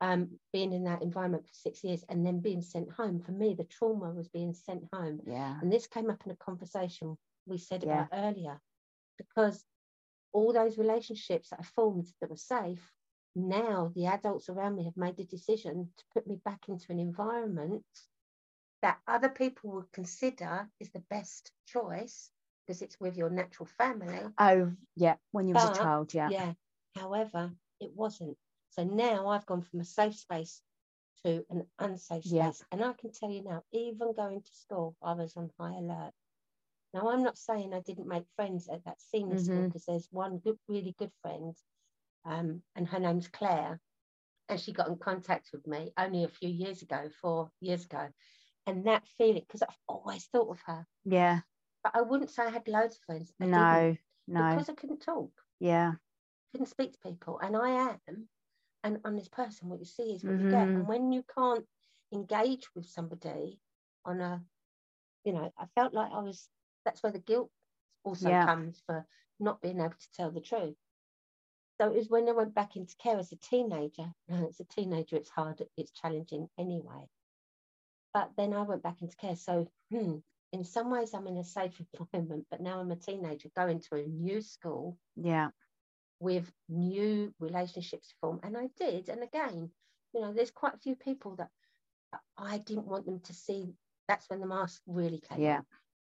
um, 0.00 0.38
being 0.52 0.72
in 0.72 0.84
that 0.84 1.02
environment 1.02 1.46
for 1.46 1.54
six 1.54 1.84
years 1.84 2.04
and 2.08 2.26
then 2.26 2.40
being 2.40 2.62
sent 2.62 2.90
home, 2.90 3.20
for 3.20 3.32
me, 3.32 3.54
the 3.54 3.64
trauma 3.64 4.10
was 4.12 4.28
being 4.28 4.54
sent 4.54 4.84
home. 4.92 5.20
Yeah. 5.26 5.58
And 5.60 5.72
this 5.72 5.86
came 5.86 6.10
up 6.10 6.22
in 6.26 6.32
a 6.32 6.36
conversation 6.36 7.16
we 7.46 7.58
said 7.58 7.84
Yeah. 7.84 8.06
about 8.06 8.08
earlier, 8.12 8.60
because 9.18 9.64
all 10.32 10.52
those 10.52 10.78
relationships 10.78 11.50
that 11.50 11.60
I 11.60 11.62
formed 11.62 12.06
that 12.20 12.30
were 12.30 12.36
safe, 12.36 12.92
now 13.36 13.92
the 13.94 14.06
adults 14.06 14.48
around 14.48 14.76
me 14.76 14.84
have 14.84 14.96
made 14.96 15.16
the 15.16 15.24
decision 15.24 15.92
to 15.96 16.04
put 16.12 16.26
me 16.26 16.36
back 16.44 16.68
into 16.68 16.90
an 16.90 16.98
environment 16.98 17.84
that 18.84 19.00
other 19.08 19.30
people 19.30 19.70
would 19.72 19.90
consider 19.92 20.68
is 20.80 20.90
the 20.92 21.00
best 21.10 21.52
choice 21.66 22.30
because 22.66 22.82
it's 22.82 23.00
with 23.00 23.16
your 23.16 23.30
natural 23.30 23.66
family. 23.66 24.20
Oh, 24.38 24.72
yeah. 24.94 25.16
When 25.32 25.48
you 25.48 25.54
was 25.54 25.64
a 25.64 25.68
child, 25.70 26.14
yeah. 26.14 26.30
Yeah. 26.30 26.52
However, 26.94 27.52
it 27.80 27.92
wasn't. 27.94 28.36
So 28.70 28.84
now 28.84 29.28
I've 29.28 29.46
gone 29.46 29.62
from 29.62 29.80
a 29.80 29.84
safe 29.84 30.14
space 30.16 30.62
to 31.24 31.44
an 31.50 31.66
unsafe 31.78 32.24
space. 32.24 32.32
Yeah. 32.32 32.52
And 32.72 32.84
I 32.84 32.92
can 32.92 33.12
tell 33.12 33.30
you 33.30 33.42
now, 33.42 33.64
even 33.72 34.12
going 34.14 34.42
to 34.42 34.52
school, 34.52 34.96
I 35.02 35.14
was 35.14 35.36
on 35.36 35.50
high 35.58 35.78
alert. 35.78 36.12
Now, 36.92 37.08
I'm 37.10 37.22
not 37.22 37.38
saying 37.38 37.72
I 37.74 37.80
didn't 37.80 38.08
make 38.08 38.26
friends 38.36 38.68
at 38.68 38.84
that 38.84 39.00
senior 39.00 39.38
school 39.38 39.64
Mhm. 39.64 39.68
because 39.68 39.86
there's 39.86 40.08
one 40.12 40.38
good, 40.38 40.58
really 40.68 40.94
good 40.98 41.12
friend, 41.22 41.56
um, 42.24 42.62
and 42.76 42.88
her 42.88 43.00
name's 43.00 43.28
Claire. 43.28 43.80
And 44.48 44.60
she 44.60 44.72
got 44.72 44.88
in 44.88 44.98
contact 44.98 45.50
with 45.52 45.66
me 45.66 45.92
only 45.96 46.24
a 46.24 46.28
few 46.28 46.50
years 46.50 46.82
ago, 46.82 47.08
four 47.20 47.50
years 47.60 47.84
ago. 47.86 48.12
And 48.66 48.86
that 48.86 49.06
feeling, 49.18 49.42
because 49.42 49.62
I've 49.62 49.78
always 49.88 50.26
thought 50.26 50.50
of 50.50 50.60
her, 50.62 50.86
Yeah. 51.04 51.42
but 51.82 51.94
I 51.94 52.00
wouldn't 52.02 52.30
say 52.30 52.44
I 52.44 52.50
had 52.50 52.66
loads 52.68 52.96
of 52.96 53.02
friends. 53.02 53.32
I 53.40 53.46
No, 53.46 53.96
no. 54.26 54.48
Because 54.50 54.68
I 54.68 54.74
couldn't 54.74 55.00
talk 55.00 55.30
Yeah. 55.60 55.94
couldn't 56.52 56.66
speak 56.66 56.92
to 56.92 56.98
people 57.00 57.38
and 57.40 57.56
I 57.56 57.70
am 58.06 58.28
an 58.84 59.00
honest 59.04 59.32
person. 59.32 59.68
What 59.68 59.80
you 59.80 59.84
see 59.84 60.14
is 60.14 60.24
what 60.24 60.38
you 60.38 60.46
get. 60.46 60.68
Mhm. 60.68 60.74
And 60.76 60.88
when 60.88 61.12
you 61.12 61.24
can't 61.24 61.68
engage 62.12 62.72
with 62.74 62.86
somebody 62.86 63.60
on 64.04 64.20
a, 64.20 64.44
you 65.24 65.32
know, 65.32 65.52
I 65.58 65.66
felt 65.66 65.94
like 65.94 66.12
I 66.12 66.20
was, 66.20 66.48
that's 66.84 67.02
where 67.02 67.12
the 67.12 67.18
guilt 67.18 67.50
also 68.04 68.30
Yeah. 68.30 68.46
comes 68.46 68.80
for 68.86 69.06
not 69.40 69.60
being 69.60 69.80
able 69.80 69.96
to 69.98 70.12
tell 70.12 70.30
the 70.30 70.40
truth. 70.40 70.76
So 71.80 71.90
it 71.90 71.96
was 71.96 72.08
when 72.08 72.28
I 72.28 72.32
went 72.32 72.54
back 72.54 72.76
into 72.76 72.96
care 72.96 73.18
as 73.18 73.32
a 73.32 73.36
teenager. 73.36 74.14
Now, 74.28 74.46
as 74.48 74.60
a 74.60 74.64
teenager, 74.64 75.16
it's 75.16 75.30
hard, 75.30 75.68
it's 75.76 75.90
challenging 75.90 76.48
anyway. 76.56 77.08
But 78.14 78.30
then 78.36 78.54
I 78.54 78.62
went 78.62 78.82
back 78.82 79.02
into 79.02 79.16
care. 79.16 79.36
So 79.36 79.68
hmm, 79.90 80.18
in 80.52 80.64
some 80.64 80.90
ways, 80.90 81.14
I'm 81.14 81.26
in 81.26 81.38
a 81.38 81.44
safe 81.44 81.80
environment, 82.00 82.46
but 82.50 82.60
now 82.60 82.80
I'm 82.80 82.92
a 82.92 82.96
teenager 82.96 83.50
going 83.56 83.80
to 83.80 83.96
a 83.96 84.06
new 84.06 84.40
school 84.40 84.98
Yeah. 85.16 85.50
with 86.20 86.50
new 86.68 87.34
relationships 87.40 88.08
to 88.08 88.14
form. 88.20 88.40
And 88.42 88.56
I 88.56 88.68
did. 88.78 89.08
And 89.08 89.22
again, 89.22 89.70
you 90.14 90.20
know, 90.20 90.32
there's 90.32 90.52
quite 90.52 90.74
a 90.74 90.78
few 90.78 90.96
people 90.96 91.36
that 91.36 91.50
I 92.38 92.58
didn't 92.58 92.86
want 92.86 93.06
them 93.06 93.20
to 93.20 93.34
see. 93.34 93.74
That's 94.08 94.30
when 94.30 94.40
the 94.40 94.46
mask 94.46 94.82
really 94.86 95.20
came. 95.20 95.40
Yeah. 95.42 95.60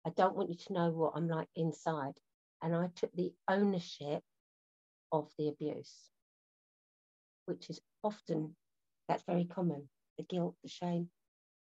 I 0.05 0.09
don't 0.11 0.35
want 0.35 0.49
you 0.49 0.55
to 0.55 0.73
know 0.73 0.91
what 0.91 1.13
I'm 1.15 1.27
like 1.27 1.49
inside. 1.55 2.13
And 2.61 2.75
I 2.75 2.87
took 2.95 3.13
the 3.13 3.33
ownership 3.49 4.23
of 5.11 5.31
the 5.37 5.49
abuse, 5.49 6.09
which 7.45 7.69
is 7.69 7.81
often, 8.03 8.55
that's 9.07 9.23
very 9.23 9.45
common 9.45 9.89
the 10.17 10.23
guilt, 10.23 10.55
the 10.63 10.69
shame. 10.69 11.09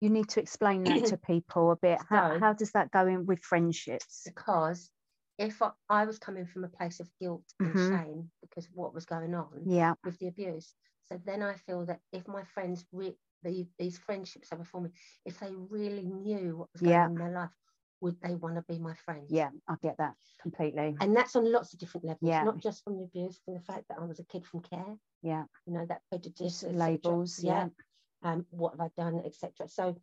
You 0.00 0.10
need 0.10 0.28
to 0.30 0.40
explain 0.40 0.84
that 0.84 1.06
to 1.06 1.16
people 1.26 1.70
a 1.72 1.76
bit. 1.76 1.98
How, 2.08 2.34
So- 2.34 2.40
how 2.40 2.52
does 2.52 2.72
that 2.72 2.90
go 2.90 3.06
in 3.06 3.26
with 3.26 3.40
friendships? 3.40 4.22
Because 4.24 4.90
if 5.38 5.60
I, 5.62 5.70
I 5.88 6.04
was 6.04 6.18
coming 6.18 6.46
from 6.46 6.64
a 6.64 6.68
place 6.68 7.00
of 7.00 7.08
guilt 7.20 7.44
and 7.60 7.74
Mhm. 7.74 7.88
shame 8.04 8.30
because 8.42 8.66
of 8.66 8.72
what 8.74 8.94
was 8.94 9.04
going 9.06 9.34
on, 9.34 9.62
Yeah. 9.66 9.94
with 10.04 10.18
the 10.18 10.28
abuse. 10.28 10.74
So 11.08 11.18
then 11.24 11.42
I 11.42 11.54
feel 11.54 11.86
that 11.86 12.00
if 12.12 12.26
my 12.26 12.42
friends, 12.44 12.84
re- 12.92 13.16
the, 13.42 13.68
these 13.78 13.98
friendships 13.98 14.48
I 14.52 14.56
were 14.56 14.64
forming, 14.64 14.92
if 15.24 15.38
they 15.38 15.54
really 15.54 16.06
knew 16.06 16.56
what 16.56 16.68
was 16.72 16.80
going 16.82 16.92
Yeah. 16.92 17.04
on 17.04 17.12
in 17.12 17.18
their 17.18 17.32
life, 17.32 17.50
would 18.00 18.20
they 18.20 18.34
want 18.34 18.56
to 18.56 18.62
be 18.62 18.78
my 18.78 18.94
friends? 18.94 19.30
Yeah. 19.30 19.50
I 19.68 19.76
get 19.82 19.96
that 19.98 20.14
completely. 20.42 20.96
And 21.00 21.14
that's 21.16 21.36
on 21.36 21.50
lots 21.50 21.72
of 21.72 21.78
different 21.78 22.06
levels, 22.06 22.28
Yeah. 22.28 22.42
not 22.44 22.58
just 22.58 22.82
from 22.84 22.96
the 22.98 23.04
abuse, 23.04 23.38
from 23.44 23.54
the 23.54 23.60
fact 23.60 23.84
that 23.88 23.98
I 23.98 24.04
was 24.04 24.20
a 24.20 24.24
kid 24.24 24.44
from 24.46 24.60
care, 24.60 24.96
Yeah. 25.22 25.44
you 25.66 25.72
know, 25.74 25.86
that 25.86 26.02
prejudice, 26.10 26.38
Just 26.38 26.64
et 26.64 26.66
cetera. 26.68 26.78
labels. 26.78 27.42
Yeah. 27.42 27.68
Um, 28.26 28.44
what 28.50 28.72
have 28.72 28.80
I 28.80 28.90
done, 28.96 29.22
etc. 29.24 29.68
So 29.68 29.96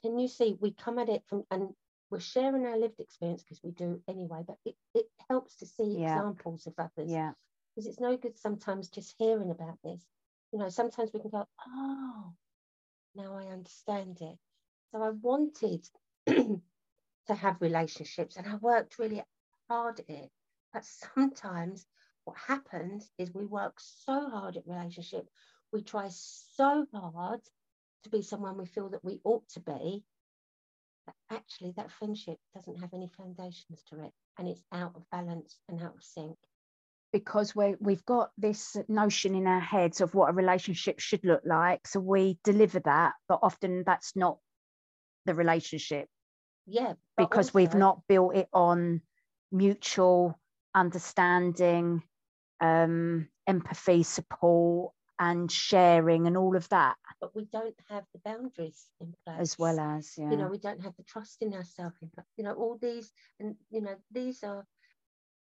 can 0.00 0.18
you 0.18 0.28
see 0.28 0.56
we 0.60 0.70
come 0.72 0.98
at 0.98 1.10
it 1.10 1.22
from 1.26 1.44
and 1.50 1.68
we're 2.10 2.20
sharing 2.20 2.64
our 2.64 2.78
lived 2.78 3.00
experience 3.00 3.42
because 3.42 3.62
we 3.62 3.72
do 3.72 4.00
anyway, 4.08 4.42
but 4.46 4.56
it, 4.64 4.76
it 4.94 5.06
helps 5.28 5.56
to 5.56 5.66
see 5.66 5.98
Yeah. 5.98 6.18
examples 6.20 6.66
of 6.66 6.74
others 6.78 7.10
Yeah. 7.10 7.32
because 7.74 7.86
it's 7.86 8.00
no 8.00 8.16
good 8.16 8.38
sometimes 8.38 8.88
just 8.88 9.14
hearing 9.18 9.50
about 9.50 9.78
this. 9.84 10.06
You 10.52 10.58
know, 10.58 10.70
sometimes 10.70 11.10
we 11.12 11.20
can 11.20 11.30
go, 11.30 11.46
oh, 11.66 12.32
now 13.14 13.36
I 13.36 13.52
understand 13.52 14.18
it. 14.22 14.38
So 14.92 15.02
I 15.02 15.10
wanted 15.10 15.86
to 16.26 17.34
have 17.34 17.60
relationships 17.60 18.36
and 18.36 18.46
I 18.46 18.54
worked 18.56 18.98
really 18.98 19.22
hard 19.68 20.00
at 20.00 20.08
it. 20.08 20.30
But 20.72 20.84
sometimes 20.84 21.86
what 22.24 22.38
happens 22.38 23.10
is 23.18 23.34
we 23.34 23.44
work 23.44 23.74
so 23.80 24.30
hard 24.30 24.56
at 24.56 24.66
relationship, 24.66 25.28
we 25.72 25.82
try 25.82 26.08
so 26.08 26.86
hard 26.94 27.40
to 28.06 28.16
be 28.16 28.22
someone 28.22 28.56
we 28.56 28.66
feel 28.66 28.88
that 28.90 29.04
we 29.04 29.20
ought 29.24 29.48
to 29.50 29.60
be, 29.60 30.04
actually 31.30 31.72
that 31.76 31.90
friendship 31.90 32.36
doesn't 32.54 32.80
have 32.80 32.92
any 32.94 33.08
foundations 33.16 33.82
to 33.88 34.02
it 34.02 34.12
and 34.38 34.48
it's 34.48 34.62
out 34.72 34.92
of 34.96 35.02
balance 35.10 35.58
and 35.68 35.80
out 35.82 35.94
of 35.94 36.02
sync. 36.02 36.36
because 37.12 37.54
we 37.54 37.74
we've 37.80 38.04
got 38.04 38.30
this 38.36 38.76
notion 38.88 39.34
in 39.34 39.46
our 39.46 39.60
heads 39.60 40.00
of 40.00 40.14
what 40.14 40.30
a 40.30 40.32
relationship 40.32 40.98
should 40.98 41.24
look 41.24 41.42
like 41.44 41.86
so 41.86 42.00
we 42.00 42.38
deliver 42.44 42.80
that 42.80 43.12
but 43.28 43.38
often 43.42 43.82
that's 43.86 44.16
not 44.16 44.38
the 45.26 45.34
relationship 45.34 46.08
Yeah. 46.66 46.94
because 47.16 47.54
we've 47.54 47.74
not 47.74 48.02
built 48.08 48.34
it 48.36 48.48
on 48.52 49.00
mutual 49.52 50.38
understanding 50.74 52.02
um 52.60 53.28
empathy 53.46 54.02
support 54.02 54.92
and 55.18 55.50
sharing 55.50 56.26
and 56.26 56.36
all 56.36 56.56
of 56.56 56.68
that. 56.70 56.96
But 57.20 57.34
we 57.34 57.44
don't 57.46 57.74
have 57.90 58.04
the 58.12 58.20
boundaries 58.24 58.86
in 59.00 59.14
place. 59.24 59.38
As 59.40 59.58
well 59.58 59.78
as 59.80 60.14
yeah 60.18 60.30
you 60.30 60.36
know 60.36 60.48
we 60.48 60.58
don't 60.58 60.82
have 60.82 60.96
the 60.96 61.02
trust 61.04 61.42
in 61.42 61.54
ourselves 61.54 61.96
you 62.36 62.44
know 62.44 62.52
all 62.54 62.78
these 62.80 63.12
and 63.40 63.54
you 63.70 63.80
know 63.80 63.94
these 64.12 64.42
are 64.42 64.66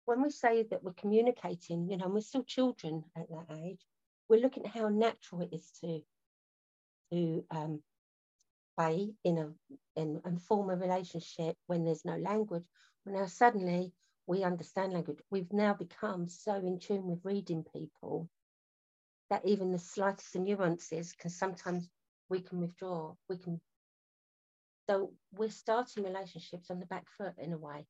when 0.05 0.23
we 0.23 0.31
say 0.31 0.63
that 0.65 0.83
we're 0.83 0.93
communicating 0.93 1.89
you 1.91 1.97
know 1.97 2.05
and 2.05 2.15
we're 2.15 2.21
still 2.21 2.45
children 2.45 3.05
at 3.17 3.29
that 3.29 3.47
age 3.65 3.81
we're 4.29 4.41
looking 4.41 4.65
at 4.67 4.73
how 4.73 4.89
natural 4.89 5.43
it 5.43 5.51
is 5.53 5.71
to 5.81 6.01
to 7.13 7.45
um 7.51 7.81
play 8.77 9.13
in 9.25 9.39
a 9.39 10.01
in 10.01 10.21
and 10.25 10.43
form 10.43 10.71
a 10.71 10.77
relationship 10.77 11.57
when 11.67 11.85
there's 11.85 12.05
no 12.05 12.17
language. 12.17 12.65
Well 13.05 13.17
now 13.17 13.27
suddenly 13.27 13.93
we 14.27 14.43
understand 14.43 14.93
language. 14.93 15.21
We've 15.31 15.53
now 15.53 15.75
become 15.75 16.29
so 16.29 16.55
in 16.57 16.79
tune 16.79 17.07
with 17.07 17.21
reading 17.25 17.65
people 17.73 18.29
that 19.35 19.45
even 19.45 19.73
the 19.73 19.79
slightest 19.79 20.37
nuances 20.37 21.13
can 21.19 21.29
sometimes 21.29 21.89
we 22.31 22.41
can 22.41 22.61
withdraw 22.61 23.13
we 23.29 23.37
can 23.37 23.61
so 24.89 25.13
we're 25.37 25.51
starting 25.51 26.05
relationships 26.05 26.71
on 26.71 26.79
the 26.79 26.87
back 26.87 27.07
foot 27.17 27.33
in 27.39 27.53
a 27.53 27.59
way. 27.59 27.85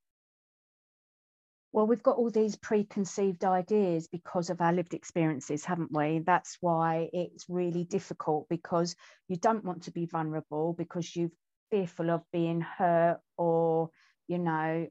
Well 1.73 1.87
we've 1.87 2.03
got 2.03 2.17
all 2.17 2.31
these 2.31 2.57
preconceived 2.57 3.45
ideas 3.45 4.09
because 4.11 4.49
of 4.49 4.63
our 4.63 4.73
lived 4.73 4.95
experiences 4.95 5.67
haven't 5.67 5.93
we? 5.93 6.23
That's 6.25 6.57
why 6.63 7.11
it's 7.13 7.45
really 7.49 7.85
difficult 7.85 8.47
because 8.49 8.97
you 9.29 9.37
don't 9.37 9.65
want 9.65 9.83
to 9.83 9.91
be 9.91 10.07
vulnerable 10.07 10.73
because 10.73 11.15
you're 11.15 11.33
fearful 11.71 12.11
of 12.11 12.23
being 12.33 12.63
hurt 12.63 13.21
or 13.37 13.91
you 14.29 14.39
know 14.39 14.87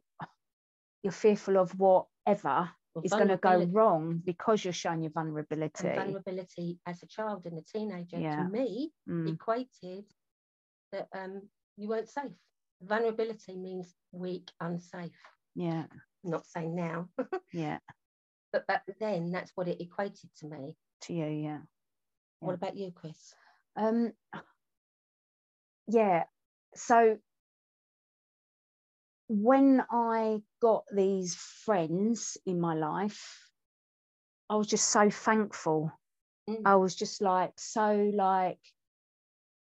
you're 1.02 1.14
fearful 1.14 1.58
of 1.58 1.72
whatever 1.80 2.70
Well, 2.94 3.04
is 3.04 3.12
going 3.12 3.30
to 3.30 3.38
go 3.38 3.64
wrong 3.72 4.22
because 4.24 4.64
you're 4.64 4.74
showing 4.74 5.02
your 5.02 5.12
vulnerability. 5.12 5.88
And 5.88 5.96
vulnerability 5.96 6.80
as 6.86 7.02
a 7.02 7.08
child 7.08 7.46
and 7.46 7.58
a 7.58 7.64
teenager 7.64 8.20
Yeah. 8.20 8.44
to 8.44 8.50
me 8.50 8.92
Mm, 9.10 9.34
equated 9.34 10.06
that 10.92 11.08
um 11.16 11.50
you 11.76 11.90
weren't 11.90 12.10
safe. 12.10 12.32
Vulnerability 12.82 13.56
means 13.56 13.96
weak 14.12 14.52
unsafe. 14.60 15.18
Yeah. 15.56 15.88
Not 16.24 16.46
saying 16.46 16.76
now. 16.76 17.10
Yeah. 17.54 17.80
But 18.52 18.68
back 18.68 18.84
then 19.00 19.32
that's 19.32 19.52
what 19.56 19.68
it 19.68 19.82
equated 19.82 20.30
to 20.38 20.48
me. 20.48 20.76
To 21.02 21.14
you 21.14 21.26
yeah. 21.26 21.62
What 22.40 22.56
about 22.56 22.78
you 22.78 22.92
chris? 22.92 23.34
Um 23.76 24.14
yeah. 25.88 26.26
So 26.76 27.18
when 29.42 29.84
i 29.92 30.40
got 30.62 30.84
these 30.96 31.36
friends 31.36 32.38
in 32.46 32.60
my 32.60 32.76
life 32.76 33.50
i 34.50 34.56
was 34.56 34.68
just 34.68 34.90
so 34.90 35.10
thankful. 35.10 35.92
Mm. 36.50 36.62
i 36.66 36.76
was 36.76 36.96
just 36.96 37.22
like 37.22 37.54
so 37.58 38.12
like 38.14 38.60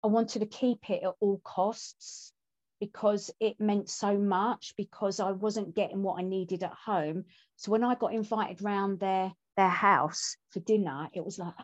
i 0.02 0.08
wanted 0.08 0.40
to 0.40 0.46
keep 0.46 0.90
it 0.90 1.02
at 1.04 1.14
all 1.20 1.40
costs 1.44 2.32
because 2.80 3.30
it 3.38 3.60
meant 3.60 3.88
so 3.88 4.16
much 4.16 4.74
because 4.76 5.20
i 5.20 5.30
wasn't 5.30 5.76
getting 5.76 6.02
what 6.02 6.18
i 6.18 6.22
needed 6.22 6.64
at 6.64 6.72
home. 6.72 7.24
So 7.56 7.70
when 7.70 7.84
i 7.84 7.94
got 7.94 8.14
invited 8.14 8.62
round 8.62 8.98
their 8.98 9.32
their 9.56 9.68
house 9.68 10.36
for 10.50 10.60
dinner 10.60 11.08
it 11.12 11.24
was 11.24 11.38
like 11.38 11.54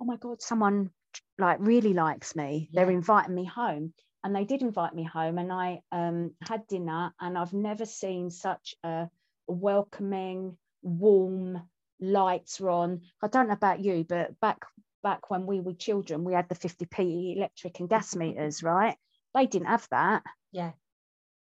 oh 0.00 0.04
my 0.04 0.16
god 0.16 0.42
someone 0.42 0.90
like 1.38 1.58
really 1.60 1.94
likes 1.94 2.34
me. 2.36 2.68
They're 2.72 2.90
inviting 2.90 3.34
me 3.34 3.44
home 3.44 3.94
and 4.24 4.34
they 4.34 4.44
did 4.44 4.62
invite 4.62 4.94
me 4.94 5.04
home 5.04 5.38
and 5.38 5.52
i 5.52 5.80
um, 5.92 6.32
had 6.46 6.66
dinner 6.66 7.12
and 7.20 7.36
i've 7.38 7.52
never 7.52 7.84
seen 7.84 8.30
such 8.30 8.74
a 8.84 9.08
welcoming 9.46 10.56
warm 10.82 11.60
lights 12.00 12.60
were 12.60 12.70
on 12.70 13.00
i 13.22 13.28
don't 13.28 13.48
know 13.48 13.54
about 13.54 13.80
you 13.80 14.04
but 14.08 14.38
back 14.40 14.64
back 15.02 15.30
when 15.30 15.46
we 15.46 15.60
were 15.60 15.72
children 15.72 16.24
we 16.24 16.32
had 16.32 16.48
the 16.48 16.54
50p 16.54 17.36
electric 17.36 17.80
and 17.80 17.88
gas 17.88 18.14
meters 18.14 18.62
right 18.62 18.96
they 19.34 19.46
didn't 19.46 19.68
have 19.68 19.86
that 19.90 20.22
yeah 20.52 20.72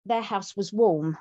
their 0.05 0.21
house 0.21 0.55
was 0.55 0.73
warm. 0.73 1.17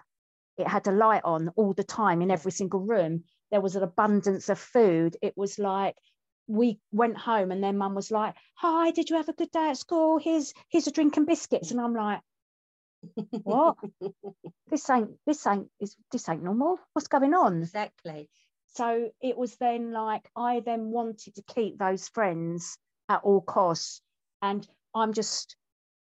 It 0.57 0.67
had 0.67 0.87
a 0.87 0.93
light 0.93 1.23
on 1.25 1.51
all 1.57 1.75
the 1.75 1.85
time 1.85 2.23
in 2.23 2.31
every 2.31 2.53
single 2.53 2.81
room. 2.81 3.25
There 3.51 3.61
was 3.61 3.77
an 3.77 3.83
abundance 3.83 4.49
of 4.49 4.59
food. 4.59 5.17
It 5.23 5.37
was 5.37 5.59
like 5.59 5.97
we 6.49 6.81
went 6.91 7.17
home 7.19 7.53
and 7.53 7.63
their 7.63 7.75
mum 7.75 7.95
was 7.95 8.11
like, 8.11 8.35
Hi, 8.55 8.91
did 8.91 9.11
you 9.11 9.17
have 9.17 9.29
a 9.29 9.35
good 9.35 9.51
day 9.51 9.71
at 9.71 9.79
school? 9.79 10.19
Here's 10.19 10.53
here's 10.71 10.87
a 10.87 10.91
drink 10.91 11.17
and 11.17 11.27
biscuits. 11.27 11.71
And 11.71 11.81
I'm 11.81 11.95
like, 11.95 12.21
What? 13.43 13.77
this 14.71 14.89
ain't 14.91 15.11
this 15.27 15.47
ain't 15.47 15.69
is 15.79 15.95
this 16.11 16.29
ain't 16.29 16.43
normal. 16.43 16.79
What's 16.95 17.09
going 17.09 17.35
on? 17.35 17.63
exactly 17.63 18.29
So 18.75 19.11
it 19.21 19.37
was 19.37 19.57
then 19.57 19.93
like 19.93 20.29
I 20.35 20.61
then 20.61 20.91
wanted 20.91 21.35
to 21.35 21.43
keep 21.43 21.79
those 21.79 22.09
friends 22.09 22.79
at 23.09 23.21
all 23.23 23.43
costs. 23.43 24.01
And 24.41 24.67
I'm 24.95 25.13
just 25.13 25.55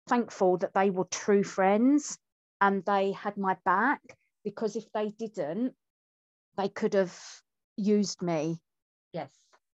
thankful 0.08 0.56
that 0.58 0.74
they 0.74 0.90
were 0.90 1.04
true 1.04 1.44
friends 1.44 2.18
and 2.60 2.84
they 2.84 3.12
had 3.12 3.36
my 3.36 3.56
back 3.64 4.00
because 4.44 4.76
if 4.76 4.90
they 4.92 5.10
didn't, 5.10 5.74
they 6.56 6.68
could 6.68 6.94
have 6.94 7.16
used 7.76 8.22
me, 8.22 8.58
yes 9.12 9.30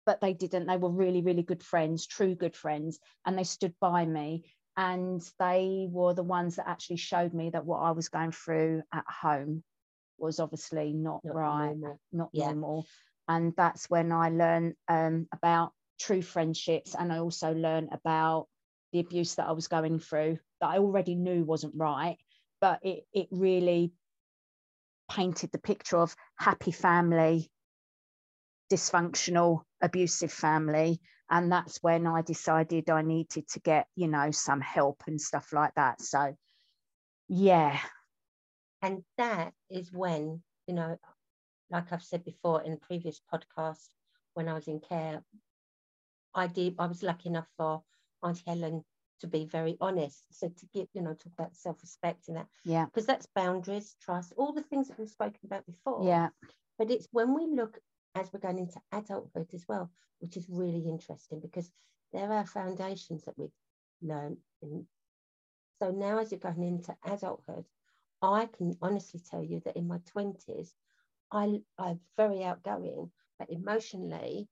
but 0.07 0.21
they 0.21 0.33
didn't. 0.33 0.67
They 0.67 0.77
were 0.77 0.91
really, 0.91 1.23
really 1.23 1.43
good 1.43 1.63
friends, 1.63 2.07
true 2.07 2.35
good 2.35 2.57
friends, 2.57 2.99
and 3.25 3.39
they 3.39 3.45
stood 3.45 3.75
by 3.81 4.05
me. 4.05 4.45
And 4.77 5.23
they 5.39 5.87
were 5.91 6.15
the 6.15 6.25
ones 6.25 6.57
that 6.57 6.69
actually 6.69 6.97
showed 6.97 7.33
me 7.33 7.51
that 7.51 7.65
what 7.65 7.79
I 7.79 7.93
was 7.93 8.09
going 8.09 8.33
through 8.33 8.83
at 8.93 9.05
home 9.09 9.63
was 10.19 10.41
obviously 10.41 10.93
not, 10.93 11.21
Not 11.25 11.35
right, 11.37 11.67
normal. 11.69 12.01
not 12.13 12.31
Yeah. 12.33 12.47
normal. 12.47 12.87
And 13.29 13.55
that's 13.57 13.89
when 13.89 14.13
I 14.13 14.31
learned 14.31 14.75
um, 14.89 15.29
about 15.33 15.73
true 16.01 16.23
friendships. 16.23 16.95
And 16.95 17.13
I 17.13 17.19
also 17.19 17.55
learned 17.55 17.91
about 17.93 18.49
the 18.93 19.01
abuse 19.01 19.37
that 19.37 19.49
I 19.49 19.53
was 19.53 19.69
going 19.69 19.99
through 19.99 20.39
that 20.61 20.71
I 20.71 20.79
already 20.79 21.15
knew 21.15 21.45
wasn't 21.45 21.75
right, 21.77 22.17
but 22.61 22.81
it, 22.85 23.05
it 23.13 23.29
really 23.31 23.93
painted 25.11 25.53
the 25.53 25.59
picture 25.59 25.97
of 25.99 26.15
happy 26.39 26.71
family, 26.71 27.51
dysfunctional, 28.75 29.63
abusive 29.83 30.33
family. 30.33 31.01
And 31.31 31.53
that's 31.53 31.83
when 31.83 32.07
I 32.07 32.23
decided 32.23 32.91
I 32.91 33.03
needed 33.03 33.49
to 33.49 33.61
get, 33.61 33.87
you 33.97 34.09
know, 34.09 34.31
some 34.31 34.61
help 34.61 35.03
and 35.07 35.21
stuff 35.21 35.53
like 35.53 35.75
that. 35.77 36.01
So, 36.03 36.37
yeah, 37.29 37.79
And 38.83 39.05
that 39.17 39.55
is 39.71 39.93
when, 39.93 40.43
you 40.67 40.75
know, 40.75 40.99
like 41.71 41.93
I've 41.93 42.03
said 42.03 42.25
before 42.25 42.63
in 42.63 42.79
previous 42.79 43.21
podcast, 43.33 43.89
when 44.35 44.49
I 44.49 44.55
was 44.55 44.69
in 44.69 44.81
care, 44.81 45.23
I 46.35 46.47
did, 46.49 46.75
I 46.79 46.87
was 46.87 47.03
lucky 47.03 47.29
enough 47.31 47.49
for 47.57 47.83
Aunt 48.23 48.43
Helen 48.47 48.85
to 49.21 49.27
be 49.29 49.47
very 49.47 49.77
honest. 49.81 50.25
So 50.31 50.49
to 50.49 50.67
get, 50.75 50.89
you 50.93 51.03
know, 51.03 51.15
talk 51.15 51.33
about 51.39 51.57
self-respect 51.57 52.29
and 52.29 52.37
that, 52.37 52.49
yeah, 52.65 52.87
because 52.87 53.07
that's 53.07 53.27
boundaries, 53.35 53.97
trust, 54.01 54.35
all 54.37 54.53
the 54.53 54.63
things 54.63 54.89
that 54.89 54.99
we've 54.99 55.09
spoken 55.09 55.41
about 55.45 55.67
before. 55.67 56.05
yeah, 56.07 56.29
But 56.79 56.91
it's 56.91 57.09
when 57.13 57.35
we 57.35 57.47
look 57.47 57.79
as 58.15 58.33
we're 58.33 58.41
going 58.41 58.59
into 58.59 58.81
adulthood 58.93 59.49
as 59.55 59.67
well, 59.69 59.91
which 60.21 60.37
is 60.37 60.49
really 60.49 60.89
interesting 60.89 61.41
because 61.41 61.71
there 62.13 62.31
are 62.33 62.47
foundations 62.47 63.25
that 63.25 63.37
we've 63.37 63.51
learned. 64.03 64.39
And 64.63 64.87
so 65.83 65.91
now, 65.91 66.19
as 66.19 66.31
you're 66.31 66.39
going 66.41 66.63
into 66.63 66.97
adulthood, 67.05 67.67
I 68.23 68.47
can 68.47 68.77
honestly 68.81 69.21
tell 69.21 69.43
you 69.43 69.61
that 69.65 69.77
in 69.77 69.89
my 69.89 69.99
20s, 69.99 70.75
I, 71.33 71.63
I'm 71.79 72.01
very 72.17 72.45
outgoing, 72.45 73.11
but 73.39 73.51
emotionally, 73.51 74.49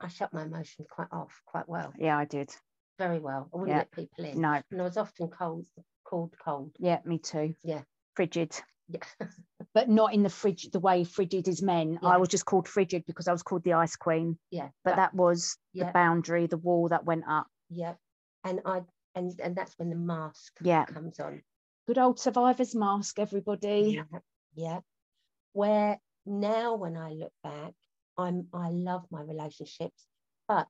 I 0.00 0.08
shut 0.08 0.32
my 0.32 0.42
emotions 0.44 0.88
quite 0.90 1.08
off 1.12 1.42
quite 1.44 1.68
well, 1.68 1.92
yeah, 1.98 2.16
I 2.16 2.24
did. 2.24 2.50
very 2.98 3.18
well. 3.20 3.50
I 3.52 3.56
wouldn't 3.56 3.70
Yeah. 3.70 3.78
let 3.78 3.92
people 3.92 4.24
in. 4.24 4.40
No, 4.40 4.62
And 4.70 4.80
I 4.80 4.84
was 4.84 4.96
often 4.96 5.28
cold, 5.28 5.66
called 6.04 6.34
cold. 6.38 6.76
yeah, 6.78 7.00
me 7.04 7.18
too. 7.18 7.54
Yeah. 7.62 7.82
Frigid. 8.14 8.60
Yeah. 8.88 9.26
but 9.74 9.88
not 9.88 10.14
in 10.14 10.22
the 10.22 10.30
fridge 10.30 10.70
the 10.70 10.80
way 10.80 11.04
frigid 11.04 11.46
is 11.48 11.62
meant. 11.62 11.98
I 12.02 12.16
was 12.16 12.28
just 12.28 12.46
called 12.46 12.66
frigid 12.68 13.04
because 13.06 13.28
I 13.28 13.32
was 13.32 13.42
called 13.42 13.64
the 13.64 13.74
ice 13.74 13.96
queen. 13.96 14.38
yeah. 14.50 14.70
But 14.84 14.96
that 14.96 15.14
was 15.14 15.56
yeah. 15.74 15.86
the 15.86 15.92
boundary, 15.92 16.46
the 16.46 16.56
wall 16.56 16.88
that 16.88 17.04
went 17.04 17.24
up. 17.28 17.46
yeah. 17.68 17.94
And 18.44 18.60
I 18.64 18.82
and 19.14 19.38
and 19.42 19.54
that's 19.56 19.74
when 19.78 19.90
the 19.90 19.96
mask 19.96 20.52
Yeah. 20.62 20.84
comes 20.86 21.18
on. 21.20 21.42
Good 21.86 21.98
old 21.98 22.18
survivor's 22.20 22.74
mask, 22.74 23.18
everybody. 23.18 23.94
Yeah, 24.12 24.18
yeah. 24.54 24.80
Where 25.52 25.98
now, 26.26 26.74
when 26.76 26.96
I 26.96 27.12
look 27.12 27.32
back, 27.42 27.72
I'm 28.16 28.46
I 28.52 28.70
love 28.70 29.06
my 29.10 29.22
relationships, 29.22 30.06
but 30.46 30.66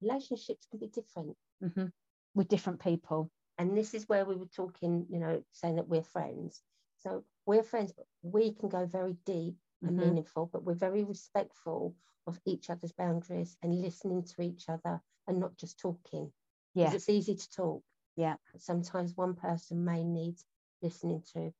relationships 0.00 0.66
can 0.70 0.80
be 0.80 0.86
different. 0.88 1.36
Mhm. 1.62 1.92
With 2.34 2.48
different 2.48 2.80
people. 2.80 3.30
And 3.58 3.76
this 3.76 3.94
is 3.94 4.08
where 4.08 4.24
we 4.24 4.34
were 4.34 4.46
talking, 4.56 5.06
you 5.08 5.20
know, 5.20 5.42
saying 5.52 5.76
that 5.76 5.88
we're 5.88 6.02
friends. 6.02 6.60
So 7.04 7.22
we're 7.44 7.62
friends, 7.62 7.92
but 7.92 8.06
we 8.22 8.54
can 8.54 8.70
go 8.70 8.86
very 8.86 9.12
deep 9.26 9.58
and 9.82 9.90
Mhm. 9.92 10.00
meaningful, 10.00 10.46
but 10.46 10.64
we're 10.64 10.72
very 10.72 11.04
respectful 11.04 11.94
of 12.26 12.40
each 12.46 12.70
other's 12.70 12.92
boundaries 12.92 13.58
and 13.60 13.82
listening 13.82 14.24
to 14.24 14.40
each 14.40 14.70
other 14.70 15.02
and 15.26 15.38
not 15.38 15.54
just 15.58 15.78
talking. 15.78 16.32
Yeah. 16.72 16.94
It's 16.94 17.10
easy 17.10 17.34
to 17.34 17.50
talk. 17.50 17.84
Yeah. 18.16 18.38
Sometimes 18.56 19.14
one 19.14 19.34
person 19.36 19.84
may 19.84 20.02
need 20.02 20.40
listening 20.80 21.20
to. 21.34 21.52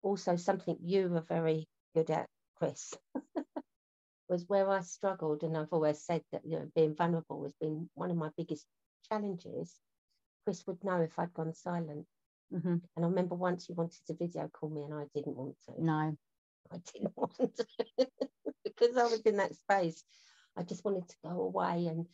Also, 0.00 0.36
something 0.36 0.78
you 0.80 1.10
were 1.10 1.20
very 1.20 1.68
good 1.92 2.10
at, 2.10 2.30
Chris, 2.54 2.94
was 4.30 4.48
where 4.48 4.70
I 4.70 4.80
struggled. 4.80 5.42
And 5.42 5.54
I've 5.54 5.72
always 5.74 6.02
said 6.02 6.24
that 6.32 6.46
you 6.46 6.60
know, 6.60 6.72
being 6.74 6.94
vulnerable 6.94 7.42
has 7.42 7.52
been 7.54 7.90
one 7.92 8.10
of 8.10 8.16
my 8.16 8.30
biggest 8.38 8.66
challenges. 9.02 9.82
Chris 10.44 10.66
would 10.66 10.82
know 10.82 11.02
if 11.02 11.18
I'd 11.18 11.34
gone 11.34 11.52
silent. 11.52 12.06
Mhm. 12.52 12.82
And 12.96 13.04
I 13.04 13.08
remember 13.08 13.34
once 13.34 13.68
you 13.68 13.74
wanted 13.74 14.04
to 14.06 14.14
video 14.14 14.48
call 14.48 14.70
me 14.70 14.82
and 14.82 14.94
I 14.94 15.06
didn't 15.14 15.36
want 15.36 15.58
to. 15.66 15.82
No. 15.82 16.16
I 16.70 16.78
didn't 16.78 17.16
want 17.16 17.36
to 17.36 17.66
because 18.64 18.96
I 18.96 19.04
was 19.04 19.20
in 19.22 19.36
that 19.36 19.54
space. 19.54 20.04
I 20.56 20.62
just 20.62 20.84
wanted 20.84 21.08
to 21.08 21.16
go 21.22 21.30
away 21.42 21.86
and 21.86 22.08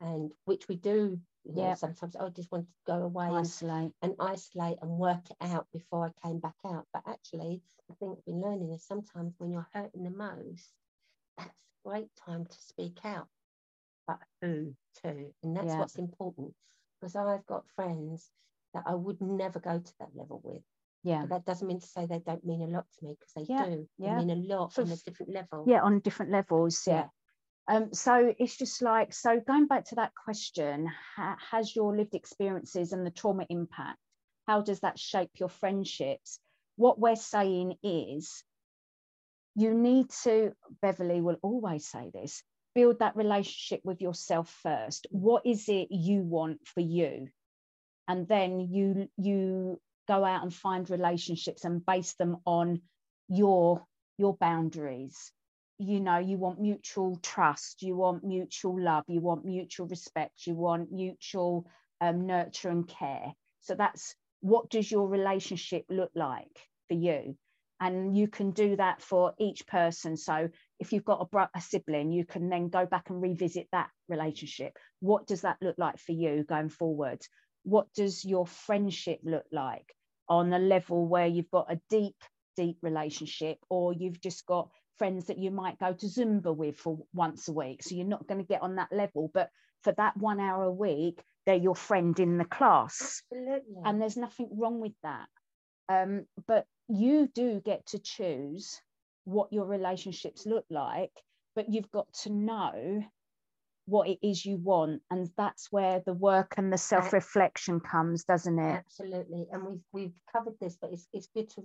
and 0.00 0.32
which 0.44 0.66
we 0.68 0.76
do, 0.76 1.20
Yeah. 1.44 1.74
sometimes 1.74 2.16
I 2.16 2.30
just 2.30 2.50
wanted 2.50 2.68
to 2.68 2.80
go 2.86 3.02
away 3.02 3.26
and, 3.26 3.36
Isolate. 3.36 3.92
and 4.00 4.16
isolate 4.18 4.78
and 4.80 4.98
work 4.98 5.30
it 5.30 5.36
out 5.42 5.68
before 5.72 6.06
I 6.06 6.26
came 6.26 6.40
back 6.40 6.56
out. 6.64 6.88
But 6.92 7.02
actually, 7.06 7.62
the 7.88 7.94
thing 7.96 8.14
I've 8.16 8.24
been 8.24 8.40
learning 8.40 8.72
is 8.72 8.86
sometimes 8.86 9.34
when 9.38 9.50
you're 9.52 9.68
hurting 9.72 10.04
the 10.04 10.10
most, 10.10 10.72
that's 11.36 11.62
a 11.84 11.88
great 11.88 12.14
time 12.16 12.46
to 12.46 12.58
speak 12.58 13.04
out. 13.04 13.28
But 14.06 14.20
who 14.40 14.74
to? 15.02 15.34
And 15.42 15.56
that's 15.56 15.66
Yeah. 15.66 15.80
what's 15.80 15.96
important. 15.96 16.56
Because 17.00 17.14
I've 17.16 17.46
got 17.46 17.68
friends 17.68 18.32
that 18.74 18.84
I 18.86 18.94
would 18.94 19.20
never 19.20 19.60
go 19.60 19.78
to 19.78 19.92
that 20.00 20.10
level 20.14 20.40
with. 20.44 20.62
Yeah. 21.02 21.22
But 21.22 21.30
that 21.30 21.44
doesn't 21.46 21.66
mean 21.66 21.80
to 21.80 21.86
say 21.86 22.06
they 22.06 22.18
don't 22.18 22.44
mean 22.44 22.62
a 22.62 22.66
lot 22.66 22.84
to 22.98 23.04
me 23.04 23.16
because 23.18 23.32
they 23.34 23.52
Yeah, 23.52 23.66
do. 23.66 23.88
yeah. 23.98 24.18
Mean 24.18 24.30
a 24.30 24.54
lot 24.54 24.72
For 24.74 24.82
on 24.82 24.90
a 24.92 24.96
different 24.96 25.32
level. 25.32 25.64
Yeah, 25.66 25.82
on 25.82 26.00
different 26.00 26.32
levels. 26.32 26.84
Yeah. 26.86 26.94
Yeah. 27.68 27.76
Um, 27.76 27.94
so 27.94 28.34
it's 28.38 28.56
just 28.56 28.82
like, 28.82 29.12
so 29.14 29.40
going 29.40 29.66
back 29.66 29.84
to 29.86 29.94
that 29.96 30.12
question, 30.14 30.90
ha- 31.16 31.38
has 31.50 31.74
your 31.74 31.96
lived 31.96 32.14
experiences 32.14 32.92
and 32.92 33.06
the 33.06 33.10
trauma 33.10 33.46
impact, 33.48 33.98
how 34.46 34.60
does 34.60 34.80
that 34.80 34.98
shape 34.98 35.30
your 35.36 35.48
friendships? 35.48 36.40
What 36.76 36.98
we're 36.98 37.16
saying 37.16 37.76
is 37.82 38.42
you 39.54 39.74
need 39.74 40.10
to, 40.24 40.52
Beverley 40.82 41.20
will 41.20 41.36
always 41.42 41.86
say 41.86 42.10
this, 42.12 42.42
build 42.74 42.98
that 43.00 43.16
relationship 43.16 43.80
with 43.84 44.00
yourself 44.00 44.48
first. 44.62 45.06
What 45.10 45.46
is 45.46 45.68
it 45.68 45.88
you 45.90 46.22
want 46.22 46.66
for 46.66 46.80
you? 46.80 47.28
And 48.10 48.26
then 48.26 48.58
you 48.58 49.08
you 49.16 49.80
go 50.08 50.24
out 50.24 50.42
and 50.42 50.52
find 50.52 50.90
relationships 50.90 51.64
and 51.64 51.86
base 51.86 52.14
them 52.14 52.38
on 52.44 52.80
your 53.28 53.84
your 54.18 54.36
boundaries. 54.36 55.30
You 55.78 56.00
know 56.00 56.18
you 56.18 56.36
want 56.36 56.60
mutual 56.60 57.14
trust 57.22 57.82
you 57.82 57.94
want 57.94 58.24
mutual 58.24 58.82
love 58.82 59.04
you 59.06 59.20
want 59.20 59.44
mutual 59.44 59.86
respect 59.86 60.44
you 60.44 60.56
want 60.56 60.90
mutual 60.90 61.68
um, 62.00 62.26
nurture 62.26 62.70
and 62.70 62.88
care. 62.88 63.32
So 63.60 63.76
that's 63.76 64.16
what 64.40 64.70
does 64.70 64.90
your 64.90 65.06
relationship 65.06 65.84
look 65.88 66.10
like 66.16 66.58
for 66.88 66.94
you? 66.94 67.36
And 67.78 68.18
you 68.18 68.26
can 68.26 68.50
do 68.50 68.74
that 68.74 69.02
for 69.02 69.34
each 69.38 69.68
person. 69.68 70.16
So 70.16 70.48
if 70.80 70.92
you've 70.92 71.04
got 71.04 71.28
a, 71.32 71.48
a 71.54 71.60
sibling 71.60 72.10
you 72.10 72.24
can 72.24 72.48
then 72.48 72.70
go 72.70 72.86
back 72.86 73.08
and 73.08 73.22
revisit 73.22 73.68
that 73.70 73.90
relationship. 74.08 74.76
What 74.98 75.28
does 75.28 75.42
that 75.42 75.58
look 75.60 75.76
like 75.78 76.00
for 76.00 76.10
you 76.10 76.42
going 76.42 76.70
forward 76.70 77.24
what 77.64 77.92
does 77.94 78.24
your 78.24 78.46
friendship 78.46 79.20
look 79.24 79.44
like 79.52 79.94
on 80.28 80.52
a 80.52 80.58
level 80.58 81.06
where 81.06 81.26
you've 81.26 81.50
got 81.50 81.72
a 81.72 81.80
deep 81.90 82.16
deep 82.56 82.78
relationship 82.82 83.58
or 83.68 83.92
you've 83.92 84.20
just 84.20 84.44
got 84.46 84.68
friends 84.98 85.26
that 85.26 85.38
you 85.38 85.50
might 85.50 85.78
go 85.78 85.94
to 85.94 86.06
Zumba 86.06 86.54
with 86.54 86.76
for 86.76 86.98
once 87.14 87.48
a 87.48 87.52
week. 87.52 87.82
So 87.82 87.94
you're 87.94 88.04
not 88.04 88.26
going 88.26 88.40
to 88.40 88.46
get 88.46 88.60
on 88.60 88.76
that 88.76 88.92
level. 88.92 89.30
But 89.32 89.48
for 89.82 89.94
that 89.96 90.14
one 90.18 90.40
hour 90.40 90.64
a 90.64 90.70
week, 90.70 91.22
they're 91.46 91.54
your 91.54 91.74
friend 91.74 92.18
in 92.20 92.36
the 92.36 92.44
class. 92.44 93.22
Absolutely. 93.32 93.82
And 93.84 94.00
there's 94.00 94.18
nothing 94.18 94.50
wrong 94.52 94.78
with 94.78 94.92
that. 95.02 95.28
Um, 95.88 96.26
but 96.46 96.66
you 96.88 97.30
do 97.34 97.62
get 97.64 97.86
to 97.86 97.98
choose 97.98 98.78
what 99.24 99.52
your 99.52 99.64
relationships 99.64 100.44
look 100.44 100.66
like, 100.68 101.12
but 101.56 101.72
you've 101.72 101.90
got 101.90 102.12
to 102.24 102.30
know 102.30 103.02
what 103.90 104.08
it 104.08 104.18
is 104.22 104.46
you 104.46 104.56
want. 104.56 105.02
And 105.10 105.28
that's 105.36 105.70
where 105.70 106.02
the 106.06 106.14
work 106.14 106.54
and 106.56 106.72
the 106.72 106.78
self 106.78 107.12
reflection 107.12 107.80
comes, 107.80 108.24
doesn't 108.24 108.58
it? 108.58 108.82
Absolutely. 108.86 109.46
And 109.52 109.64
we've 109.64 109.84
we've 109.92 110.14
covered 110.32 110.54
this, 110.60 110.78
but 110.80 110.92
it's 110.92 111.06
it's 111.12 111.28
good 111.34 111.50
to 111.50 111.62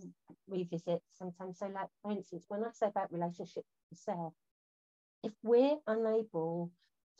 revisit 0.47 1.01
sometimes. 1.17 1.59
So, 1.59 1.67
like 1.67 1.88
for 2.01 2.11
instance, 2.11 2.45
when 2.47 2.63
I 2.63 2.71
say 2.73 2.88
about 2.88 3.13
relationship 3.13 3.63
with 3.89 3.99
self, 3.99 4.33
if 5.23 5.33
we're 5.43 5.77
unable 5.88 6.71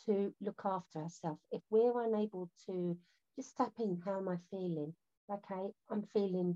to 0.05 0.33
look 0.41 0.61
after 0.65 0.99
ourselves, 0.99 1.41
if 1.51 1.61
we're 1.69 2.03
unable 2.03 2.49
to 2.67 2.97
just 3.35 3.55
tap 3.57 3.73
in, 3.79 4.01
how 4.03 4.17
am 4.17 4.29
I 4.29 4.37
feeling? 4.51 4.93
Okay, 5.31 5.71
I'm 5.89 6.03
feeling 6.13 6.55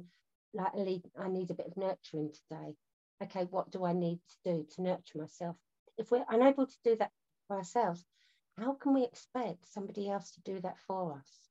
like 0.54 0.72
I 0.78 0.84
need, 0.84 1.02
I 1.18 1.28
need 1.28 1.52
a 1.52 1.56
bit 1.56 1.68
of 1.68 1.78
nurturing 1.78 2.32
today. 2.32 2.76
Okay, 3.24 3.46
what 3.50 3.72
do 3.72 3.84
I 3.86 3.94
need 3.94 4.20
to 4.30 4.54
do 4.54 4.66
to 4.76 4.82
nurture 4.82 5.18
myself? 5.18 5.56
If 5.98 6.12
we're 6.12 6.26
unable 6.30 6.68
to 6.68 6.78
do 6.84 6.96
that 6.98 7.12
for 7.48 7.58
ourselves, 7.58 8.06
how 8.60 8.74
can 8.74 8.94
we 8.94 9.04
expect 9.04 9.68
somebody 9.72 10.10
else 10.10 10.32
to 10.32 10.42
do 10.42 10.60
that 10.62 10.78
for 10.88 11.14
us? 11.14 11.50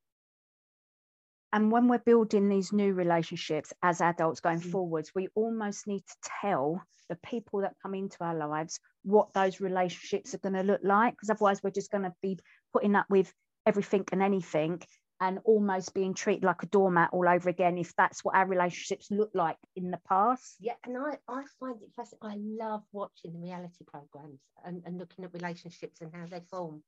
and 1.53 1.73
when 1.73 1.89
we're 1.89 1.99
building 1.99 2.49
these 2.49 2.73
new 2.73 2.93
relationships 2.93 3.73
as 3.83 4.01
adults 4.01 4.41
going 4.41 4.61
Mm. 4.61 4.71
forwards 4.71 5.13
we 5.15 5.29
almost 5.35 5.87
need 5.87 6.05
to 6.07 6.31
tell 6.43 6.83
the 7.09 7.17
people 7.17 7.61
that 7.61 7.75
come 7.83 7.95
into 7.95 8.23
our 8.23 8.35
lives 8.35 8.79
what 9.03 9.33
those 9.33 9.61
relationships 9.61 10.35
are 10.35 10.39
going 10.39 10.55
to 10.55 10.63
look 10.63 10.81
like 10.85 11.15
because 11.15 11.31
otherwise 11.31 11.63
we're 11.63 11.71
just 11.71 11.91
going 11.91 12.05
to 12.05 12.15
be 12.23 12.39
putting 12.73 12.95
up 12.95 13.07
with 13.09 13.33
everything 13.65 14.05
and 14.13 14.23
anything 14.23 14.83
and 15.21 15.41
almost 15.45 15.95
being 15.95 16.15
treated 16.15 16.45
like 16.45 16.63
a 16.63 16.67
doormat 16.67 17.11
all 17.13 17.29
over 17.29 17.49
again 17.49 17.77
if 17.77 17.95
that's 17.97 18.25
what 18.25 18.37
our 18.37 18.47
relationships 18.47 19.11
look 19.11 19.31
like 19.35 19.57
in 19.75 19.91
the 19.91 20.01
past. 20.09 20.57
Yeah, 20.61 20.75
and 20.85 20.97
I, 20.97 21.19
I 21.29 21.43
find 21.59 21.77
it 21.83 21.91
fascinating. 21.97 22.59
I 22.61 22.65
love 22.65 22.83
watching 22.93 23.33
the 23.33 23.41
reality 23.41 23.85
programs 23.87 24.41
and, 24.65 24.83
and 24.87 24.99
looking 24.99 25.25
at 25.25 25.35
relationships 25.35 26.01
and 26.01 26.15
how 26.15 26.27
they 26.27 26.41
form 26.49 26.83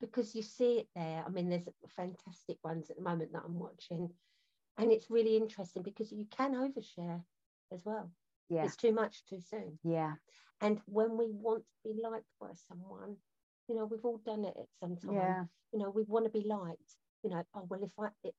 because 0.00 0.34
you 0.34 0.42
see 0.42 0.78
it 0.78 0.88
there. 0.94 1.24
I 1.26 1.30
mean, 1.30 1.48
there's 1.48 1.68
fantastic 1.94 2.58
ones 2.62 2.90
at 2.90 2.96
the 2.96 3.02
moment 3.02 3.32
that 3.32 3.42
I'm 3.44 3.58
watching, 3.58 4.10
and 4.78 4.92
it's 4.92 5.10
really 5.10 5.36
interesting 5.36 5.82
because 5.82 6.12
you 6.12 6.26
can 6.36 6.54
overshare 6.54 7.22
as 7.72 7.80
well. 7.84 8.10
Yeah. 8.48 8.64
It's 8.64 8.76
too 8.76 8.92
much 8.92 9.24
too 9.28 9.40
soon. 9.40 9.78
Yeah. 9.84 10.14
And 10.60 10.80
when 10.86 11.16
we 11.16 11.26
want 11.30 11.64
to 11.64 11.92
be 11.92 12.00
liked 12.02 12.24
by 12.40 12.50
someone, 12.68 13.16
you 13.68 13.74
know, 13.74 13.84
we've 13.84 14.04
all 14.04 14.20
done 14.24 14.44
it 14.44 14.54
at 14.56 14.68
some 14.80 14.96
time. 14.96 15.14
Yeah. 15.14 15.44
You 15.72 15.80
know, 15.80 15.90
we 15.90 16.04
want 16.04 16.24
to 16.26 16.30
be 16.30 16.46
liked. 16.46 16.94
You 17.22 17.30
know, 17.30 17.42
oh 17.54 17.66
well, 17.68 17.82
if 17.82 17.90
I 17.98 18.08
it, 18.24 18.34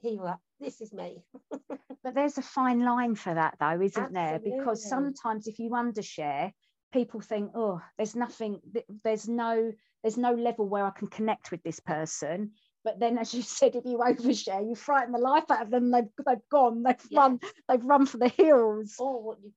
here 0.00 0.12
you 0.12 0.22
are, 0.22 0.38
this 0.60 0.80
is 0.80 0.92
me. 0.92 1.22
but 2.04 2.14
there's 2.14 2.38
a 2.38 2.42
fine 2.42 2.80
line 2.84 3.14
for 3.14 3.34
that, 3.34 3.56
though, 3.58 3.80
isn't 3.80 4.12
there? 4.12 4.40
Because 4.42 4.88
sometimes 4.88 5.46
if 5.46 5.58
you 5.58 5.70
undershare, 5.70 6.52
people 6.92 7.20
think, 7.20 7.52
oh, 7.54 7.80
there's 7.96 8.14
nothing, 8.14 8.60
there's 9.04 9.28
no, 9.28 9.72
there's 10.02 10.18
no 10.18 10.34
level 10.34 10.68
where 10.68 10.84
I 10.84 10.90
can 10.90 11.08
connect 11.08 11.50
with 11.50 11.62
this 11.62 11.80
person. 11.80 12.52
But 12.84 12.98
then, 12.98 13.18
as 13.18 13.32
you 13.32 13.42
said, 13.58 13.76
if 13.76 13.84
you 13.84 13.98
overshare, 13.98 14.68
you 14.68 14.74
frighten 14.74 15.12
the 15.12 15.18
life 15.18 15.50
out 15.50 15.62
of 15.62 15.70
them. 15.70 15.90
They've 15.90 16.10
they've 16.26 16.48
gone. 16.50 16.82
They've 16.82 16.96
Yeah. 17.10 17.20
run. 17.20 17.40
They've 17.68 17.84
run 17.84 18.06
for 18.06 18.18
the 18.18 18.28
hills. 18.28 18.96
or 18.98 19.22
what 19.22 19.38
you 19.42 19.52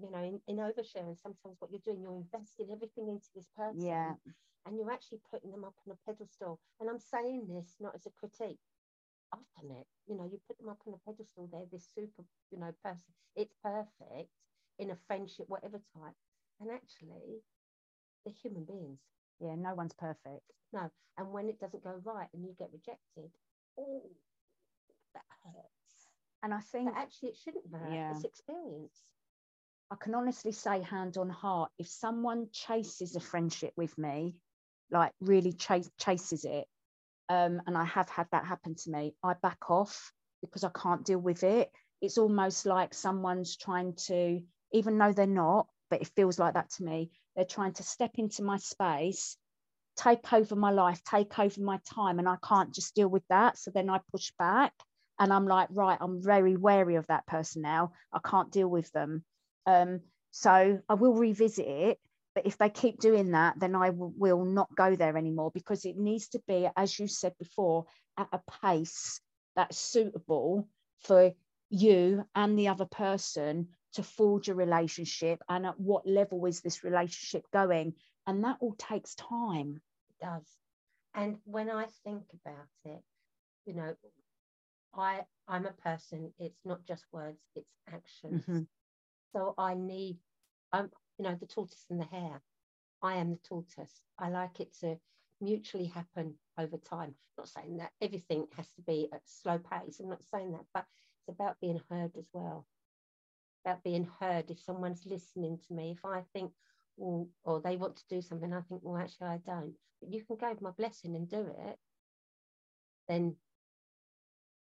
you 0.00 0.10
know 0.10 0.22
in, 0.22 0.40
in 0.48 0.56
oversharing 0.56 1.16
sometimes 1.20 1.56
what 1.58 1.70
you're 1.70 1.84
doing 1.84 2.00
you're 2.02 2.16
investing 2.16 2.68
everything 2.72 3.08
into 3.08 3.28
this 3.34 3.46
person 3.56 3.84
Yeah. 3.86 4.14
and 4.66 4.76
you're 4.76 4.90
actually 4.92 5.20
putting 5.30 5.50
them 5.50 5.64
up 5.64 5.74
on 5.86 5.92
a 5.94 5.98
pedestal. 6.10 6.58
And 6.80 6.88
i'm 6.90 6.98
saying 6.98 7.46
this 7.48 7.76
not 7.80 7.94
as 7.94 8.06
a 8.06 8.10
critique. 8.10 8.58
I've 9.32 9.46
done 9.60 9.70
it. 9.76 9.86
You 10.08 10.16
know 10.16 10.24
you 10.24 10.40
put 10.46 10.58
them 10.58 10.68
up 10.68 10.80
on 10.86 10.94
a 10.94 11.10
pedestal 11.10 11.48
they're 11.52 11.66
this 11.70 11.88
super 11.94 12.24
you 12.50 12.58
know 12.58 12.72
person. 12.82 13.12
It's 13.36 13.54
perfect 13.62 14.30
in 14.78 14.90
a 14.90 14.96
friendship 15.06 15.46
whatever 15.48 15.78
type. 15.94 16.16
And 16.60 16.70
actually 16.70 17.42
they're 18.24 18.34
human 18.42 18.64
beings. 18.64 19.00
Yeah. 19.40 19.54
No 19.56 19.74
one's 19.74 19.94
perfect. 19.94 20.44
no. 20.72 20.90
And 21.18 21.32
when 21.32 21.48
it 21.48 21.60
doesn't 21.60 21.84
go 21.84 22.00
right 22.04 22.28
and 22.32 22.42
you 22.44 22.54
get 22.58 22.70
rejected 22.72 23.30
oh 23.78 24.02
that 25.14 25.24
hurts. 25.44 26.08
And 26.42 26.54
I 26.54 26.60
think 26.60 26.92
but 26.94 27.00
actually 27.00 27.30
it 27.30 27.36
shouldn't 27.36 27.66
hurt. 27.72 27.92
Yeah. 27.92 28.12
it's 28.14 28.24
experience 28.24 29.00
I 29.92 29.96
can 29.96 30.14
honestly 30.14 30.52
say, 30.52 30.82
hand 30.82 31.16
on 31.16 31.28
heart, 31.28 31.72
if 31.78 31.88
someone 31.88 32.48
chases 32.52 33.16
a 33.16 33.20
friendship 33.20 33.72
with 33.76 33.96
me, 33.98 34.36
like 34.90 35.12
really 35.20 35.52
chase, 35.52 35.90
chases 35.98 36.44
it, 36.44 36.66
um, 37.28 37.60
and 37.66 37.76
I 37.76 37.84
have 37.84 38.08
had 38.08 38.28
that 38.32 38.46
happen 38.46 38.76
to 38.76 38.90
me, 38.90 39.14
I 39.22 39.34
back 39.34 39.70
off 39.70 40.12
because 40.42 40.64
I 40.64 40.70
can't 40.70 41.04
deal 41.04 41.18
with 41.18 41.42
it. 41.42 41.70
It's 42.00 42.18
almost 42.18 42.66
like 42.66 42.94
someone's 42.94 43.56
trying 43.56 43.94
to, 44.06 44.40
even 44.72 44.96
though 44.96 45.12
they're 45.12 45.26
not, 45.26 45.66
but 45.90 46.00
it 46.00 46.10
feels 46.14 46.38
like 46.38 46.54
that 46.54 46.70
to 46.70 46.84
me, 46.84 47.10
they're 47.34 47.44
trying 47.44 47.72
to 47.74 47.82
step 47.82 48.12
into 48.14 48.42
my 48.44 48.58
space, 48.58 49.36
take 49.96 50.32
over 50.32 50.54
my 50.54 50.70
life, 50.70 51.02
take 51.04 51.36
over 51.38 51.60
my 51.60 51.80
time, 51.92 52.20
and 52.20 52.28
I 52.28 52.36
can't 52.46 52.72
just 52.72 52.94
deal 52.94 53.08
with 53.08 53.26
that. 53.28 53.58
So 53.58 53.72
then 53.72 53.90
I 53.90 54.00
push 54.12 54.32
back 54.38 54.72
and 55.18 55.32
I'm 55.32 55.46
like, 55.46 55.68
right, 55.70 55.98
I'm 56.00 56.22
very 56.22 56.56
wary 56.56 56.94
of 56.94 57.06
that 57.08 57.26
person 57.26 57.62
now. 57.62 57.92
I 58.12 58.20
can't 58.24 58.52
deal 58.52 58.68
with 58.68 58.90
them. 58.92 59.24
Um, 59.66 60.00
so 60.30 60.80
I 60.88 60.94
will 60.94 61.14
revisit 61.14 61.66
it, 61.66 61.98
but 62.34 62.46
if 62.46 62.58
they 62.58 62.70
keep 62.70 63.00
doing 63.00 63.32
that, 63.32 63.58
then 63.58 63.74
I 63.74 63.86
w- 63.90 64.12
will 64.16 64.44
not 64.44 64.74
go 64.74 64.94
there 64.96 65.16
anymore 65.16 65.50
because 65.52 65.84
it 65.84 65.96
needs 65.96 66.28
to 66.28 66.40
be, 66.46 66.68
as 66.76 66.98
you 66.98 67.06
said 67.08 67.36
before, 67.38 67.86
at 68.16 68.28
a 68.32 68.40
pace 68.62 69.20
that's 69.56 69.78
suitable 69.78 70.68
for 71.00 71.32
you 71.70 72.24
and 72.34 72.58
the 72.58 72.68
other 72.68 72.86
person 72.86 73.68
to 73.94 74.02
forge 74.02 74.48
a 74.48 74.54
relationship 74.54 75.42
and 75.48 75.66
at 75.66 75.78
what 75.80 76.06
level 76.06 76.46
is 76.46 76.60
this 76.60 76.84
relationship 76.84 77.44
going 77.52 77.94
and 78.26 78.44
that 78.44 78.56
all 78.60 78.74
takes 78.78 79.14
time 79.14 79.80
it 80.10 80.24
does. 80.24 80.46
And 81.14 81.38
when 81.44 81.70
I 81.70 81.86
think 82.04 82.24
about 82.34 82.68
it, 82.84 83.02
you 83.66 83.74
know, 83.74 83.94
I 84.94 85.26
I'm 85.48 85.66
a 85.66 85.72
person, 85.72 86.32
it's 86.38 86.64
not 86.64 86.84
just 86.86 87.04
words, 87.12 87.38
it's 87.54 87.70
actions. 87.88 88.44
Mhm. 88.46 88.66
So 89.32 89.54
I 89.58 89.74
need 89.74 90.18
I'm 90.72 90.90
you 91.18 91.24
know, 91.24 91.36
the 91.38 91.46
tortoise 91.46 91.84
and 91.90 92.00
the 92.00 92.06
hare. 92.06 92.40
I 93.02 93.16
am 93.16 93.30
the 93.30 93.38
tortoise. 93.38 94.02
I 94.18 94.30
like 94.30 94.60
it 94.60 94.74
to 94.80 94.98
mutually 95.40 95.86
happen 95.86 96.34
over 96.56 96.78
time. 96.78 97.14
Not 97.36 97.48
saying 97.48 97.76
that 97.76 97.92
everything 98.00 98.46
has 98.56 98.70
to 98.72 98.82
be 98.82 99.08
at 99.12 99.20
slow 99.26 99.58
pace. 99.58 100.00
I'm 100.00 100.08
not 100.08 100.24
saying 100.24 100.52
that, 100.52 100.64
but 100.72 100.86
it's 101.28 101.28
about 101.28 101.60
being 101.60 101.80
heard 101.90 102.16
as 102.16 102.28
well. 102.32 102.66
About 103.64 103.84
being 103.84 104.08
heard. 104.18 104.50
If 104.50 104.60
someone's 104.60 105.04
listening 105.04 105.58
to 105.66 105.74
me, 105.74 105.92
if 105.92 106.04
I 106.06 106.22
think, 106.32 106.52
or 106.96 107.60
they 107.60 107.76
want 107.76 107.96
to 107.96 108.08
do 108.08 108.22
something, 108.22 108.52
I 108.52 108.62
think, 108.62 108.80
well, 108.82 108.96
actually, 109.02 109.28
I 109.28 109.38
don't. 109.44 109.74
But 110.00 110.12
you 110.12 110.24
can 110.24 110.36
go 110.36 110.50
with 110.50 110.62
my 110.62 110.70
blessing 110.70 111.16
and 111.16 111.28
do 111.28 111.40
it, 111.40 111.78
then 113.08 113.36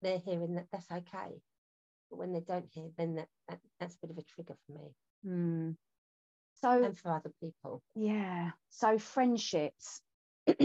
they're 0.02 0.20
hearing 0.20 0.56
that 0.56 0.68
that's 0.72 0.92
okay. 0.92 1.42
But 2.10 2.18
when 2.18 2.34
they 2.34 2.40
don't 2.42 2.68
hear, 2.72 2.90
then 2.98 3.16
that, 3.16 3.28
that 3.48 3.60
that's 3.80 3.96
a 3.96 4.00
bit 4.08 4.12
of 4.12 4.18
a 4.18 4.24
trigger 4.24 4.56
for 4.66 4.72
me 4.74 4.94
Hmm. 5.24 5.72
so 6.62 6.84
and 6.84 6.98
for 6.98 7.12
other 7.14 7.32
people. 7.42 7.82
Yeah. 7.96 8.52
So 8.70 8.98
friendships. 8.98 10.02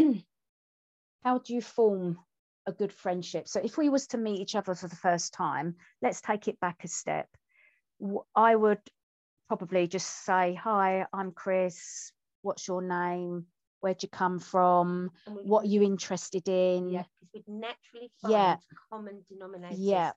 How 1.25 1.39
do 1.39 1.55
you 1.55 1.61
form 1.61 2.19
a 2.67 2.73
good 2.73 2.93
friendship? 2.93 3.49
So 3.49 3.61
if 3.61 3.77
we 3.79 3.89
was 3.89 4.07
to 4.09 4.19
meet 4.19 4.41
each 4.41 4.55
other 4.55 4.75
for 4.75 4.89
the 4.89 4.97
first 4.97 5.33
time, 5.33 5.77
let's 6.03 6.21
take 6.21 6.49
it 6.49 6.61
back 6.61 6.85
a 6.85 6.89
step. 6.89 7.29
I 8.35 8.55
would 8.57 8.81
probably 9.49 9.87
just 9.87 10.25
say, 10.25 10.55
"Hi, 10.55 11.07
I'm 11.13 11.33
Chris. 11.33 12.13
What's 12.43 12.69
your 12.69 12.83
name? 12.83 13.47
Where'd 13.81 14.03
you 14.03 14.09
come 14.09 14.39
from? 14.39 15.11
What 15.27 15.65
are 15.65 15.69
you 15.69 15.83
interested 15.83 16.49
in?" 16.49 16.91
Yeah, 16.91 17.05
because 17.21 17.33
we'd 17.35 17.49
naturally 17.49 18.11
find 18.21 18.33
Yeah. 18.33 18.57
common 18.91 19.25
denominators. 19.33 19.77
Yeah. 19.79 20.13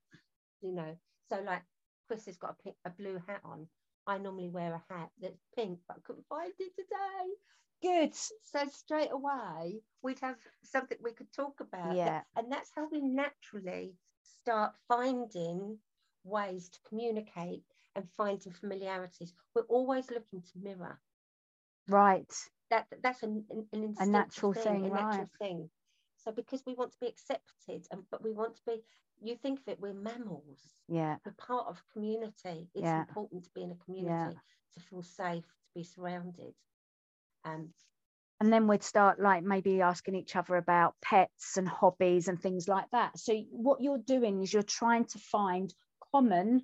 You 0.61 0.73
know, 0.73 0.97
so 1.29 1.41
like 1.45 1.63
Chris 2.07 2.25
has 2.25 2.37
got 2.37 2.55
a, 2.59 2.63
pink, 2.63 2.75
a 2.85 2.89
blue 2.89 3.21
hat 3.27 3.41
on. 3.43 3.67
I 4.05 4.17
normally 4.17 4.49
wear 4.49 4.73
a 4.73 4.93
hat 4.93 5.09
that's 5.21 5.43
pink, 5.55 5.79
but 5.87 5.97
I 5.97 5.99
couldn't 6.05 6.25
find 6.29 6.53
it 6.59 6.71
today. 6.75 7.33
Good. 7.81 8.15
So 8.15 8.59
straight 8.71 9.11
away, 9.11 9.81
we'd 10.01 10.19
have 10.19 10.37
something 10.63 10.97
we 11.03 11.11
could 11.11 11.31
talk 11.33 11.59
about. 11.59 11.95
Yeah. 11.95 12.21
And 12.35 12.51
that's 12.51 12.71
how 12.73 12.87
we 12.89 13.01
naturally 13.01 13.93
start 14.41 14.73
finding 14.87 15.77
ways 16.23 16.69
to 16.69 16.79
communicate 16.87 17.63
and 17.95 18.05
finding 18.15 18.53
familiarities. 18.53 19.33
We're 19.53 19.63
always 19.63 20.09
looking 20.09 20.41
to 20.41 20.59
mirror. 20.59 20.99
Right. 21.87 22.31
That 22.69 22.87
that's 23.01 23.23
an, 23.23 23.45
an, 23.49 23.65
instinctive 23.71 24.07
natural 24.07 24.53
thing, 24.53 24.85
a 24.85 24.89
natural 24.89 25.29
thing. 25.39 25.69
So 26.17 26.31
because 26.31 26.63
we 26.65 26.73
want 26.73 26.91
to 26.91 26.97
be 26.99 27.07
accepted, 27.07 27.87
and 27.91 28.03
but 28.11 28.23
we 28.23 28.31
want 28.31 28.55
to 28.55 28.61
be, 28.65 28.81
you 29.21 29.36
think 29.36 29.60
of 29.60 29.67
it, 29.67 29.80
we're 29.80 29.93
mammals. 29.93 30.60
Yeah. 30.88 31.17
We're 31.25 31.34
part 31.34 31.67
of 31.67 31.82
community. 31.93 32.69
It's 32.73 32.84
Yeah. 32.84 32.99
important 32.99 33.43
to 33.45 33.49
be 33.53 33.63
in 33.63 33.71
a 33.71 33.75
community 33.75 34.38
to 34.73 34.80
feel 34.80 35.03
safe, 35.03 35.43
to 35.43 35.71
be 35.75 35.84
surrounded. 35.84 36.53
Um, 37.45 37.73
and 38.39 38.53
then 38.53 38.67
we'd 38.67 38.84
start 38.84 39.19
like 39.19 39.43
maybe 39.43 39.82
asking 39.82 40.15
each 40.15 40.36
other 40.36 40.56
about 40.56 40.95
pets 41.01 41.58
and 41.58 41.67
hobbies 41.67 42.27
and 42.27 42.39
things 42.39 42.67
like 42.67 42.86
that 42.91 43.17
so 43.17 43.36
what 43.49 43.82
you're 43.82 43.97
doing 43.97 44.41
is 44.43 44.53
you're 44.53 44.63
trying 44.63 45.06
to 45.06 45.19
find 45.19 45.73
common 46.12 46.62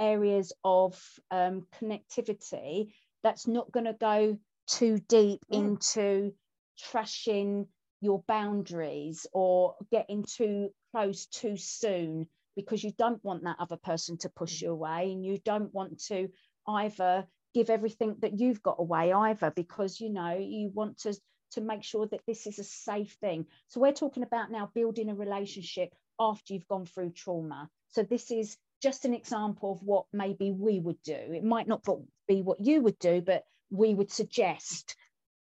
areas 0.00 0.52
of 0.64 1.00
um, 1.30 1.66
connectivity 1.80 2.92
that's 3.22 3.46
not 3.46 3.70
going 3.72 3.86
to 3.86 3.92
go 3.94 4.38
too 4.66 4.98
deep 5.08 5.40
Mm. 5.50 5.64
into 5.64 6.32
trashing 6.78 7.66
your 8.00 8.22
boundaries 8.26 9.26
or 9.32 9.76
getting 9.90 10.22
too 10.24 10.70
close 10.96 11.26
too 11.26 11.56
soon 11.58 12.26
because 12.56 12.82
you 12.82 12.90
don't 12.96 13.22
want 13.22 13.44
that 13.44 13.56
other 13.60 13.76
person 13.76 14.16
to 14.16 14.30
push 14.30 14.58
mm. 14.58 14.62
you 14.62 14.70
away 14.70 15.12
and 15.12 15.22
you 15.22 15.38
don't 15.44 15.74
want 15.74 16.00
to 16.02 16.28
either 16.66 17.26
give 17.54 17.68
everything 17.68 18.16
that 18.20 18.38
you've 18.38 18.62
got 18.62 18.76
away 18.78 19.12
either 19.12 19.52
because 19.54 20.00
you 20.00 20.10
know 20.10 20.38
you 20.38 20.70
want 20.72 20.98
to 20.98 21.14
to 21.52 21.60
make 21.60 21.84
sure 21.84 22.06
that 22.06 22.20
this 22.26 22.46
is 22.46 22.58
a 22.58 22.64
safe 22.64 23.16
thing. 23.20 23.46
So 23.68 23.80
we're 23.80 23.92
talking 23.92 24.22
about 24.22 24.50
now 24.50 24.70
building 24.74 25.10
a 25.10 25.14
relationship 25.14 25.94
after 26.18 26.54
you've 26.54 26.66
gone 26.66 26.86
through 26.86 27.12
trauma. 27.12 27.68
So 27.88 28.02
this 28.02 28.30
is 28.30 28.56
just 28.82 29.04
an 29.04 29.14
example 29.14 29.72
of 29.72 29.82
what 29.82 30.06
maybe 30.12 30.50
we 30.50 30.80
would 30.80 31.00
do. 31.02 31.12
It 31.14 31.44
might 31.44 31.68
not 31.68 31.86
be 32.26 32.42
what 32.42 32.60
you 32.60 32.80
would 32.82 32.98
do 32.98 33.20
but 33.20 33.44
we 33.70 33.94
would 33.94 34.10
suggest 34.10 34.96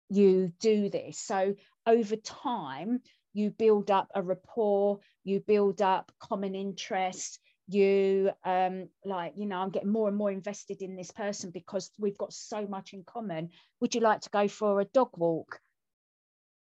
you 0.09 0.51
do 0.59 0.89
this. 0.89 1.19
So 1.19 1.55
over 1.85 2.15
time 2.15 3.01
you 3.33 3.51
build 3.51 3.91
up 3.91 4.09
a 4.15 4.23
rapport 4.23 4.99
you 5.25 5.41
build 5.41 5.81
up 5.81 6.11
common 6.19 6.55
interests 6.55 7.39
you 7.67 8.31
um 8.45 8.87
like 9.03 9.33
you 9.35 9.45
know 9.47 9.57
i'm 9.57 9.71
getting 9.71 9.91
more 9.91 10.07
and 10.07 10.17
more 10.17 10.31
invested 10.31 10.81
in 10.81 10.95
this 10.95 11.11
person 11.11 11.51
because 11.51 11.91
we've 11.99 12.17
got 12.17 12.31
so 12.31 12.65
much 12.67 12.93
in 12.93 13.03
common 13.03 13.49
would 13.81 13.95
you 13.95 14.01
like 14.01 14.21
to 14.21 14.29
go 14.29 14.47
for 14.47 14.79
a 14.79 14.85
dog 14.85 15.09
walk 15.17 15.59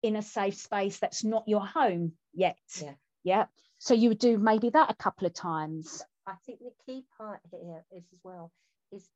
in 0.04 0.16
a 0.16 0.22
safe 0.22 0.56
space 0.56 1.00
that's 1.00 1.24
not 1.24 1.44
your 1.48 1.66
home 1.66 2.14
yet 2.34 2.58
Yeah. 2.82 2.94
Yeah. 3.24 3.46
So 3.80 3.94
you 3.94 4.10
would 4.10 4.20
do 4.20 4.38
maybe 4.38 4.70
that 4.70 4.90
a 4.90 4.96
couple 4.96 5.28
of 5.28 5.34
times. 5.34 6.04
I 6.26 6.36
think 6.46 6.60
the 6.60 6.74
key 6.86 7.06
part 7.18 7.42
here 7.52 7.84
is 7.92 8.06
as 8.14 8.20
well 8.24 8.52
is 8.92 9.10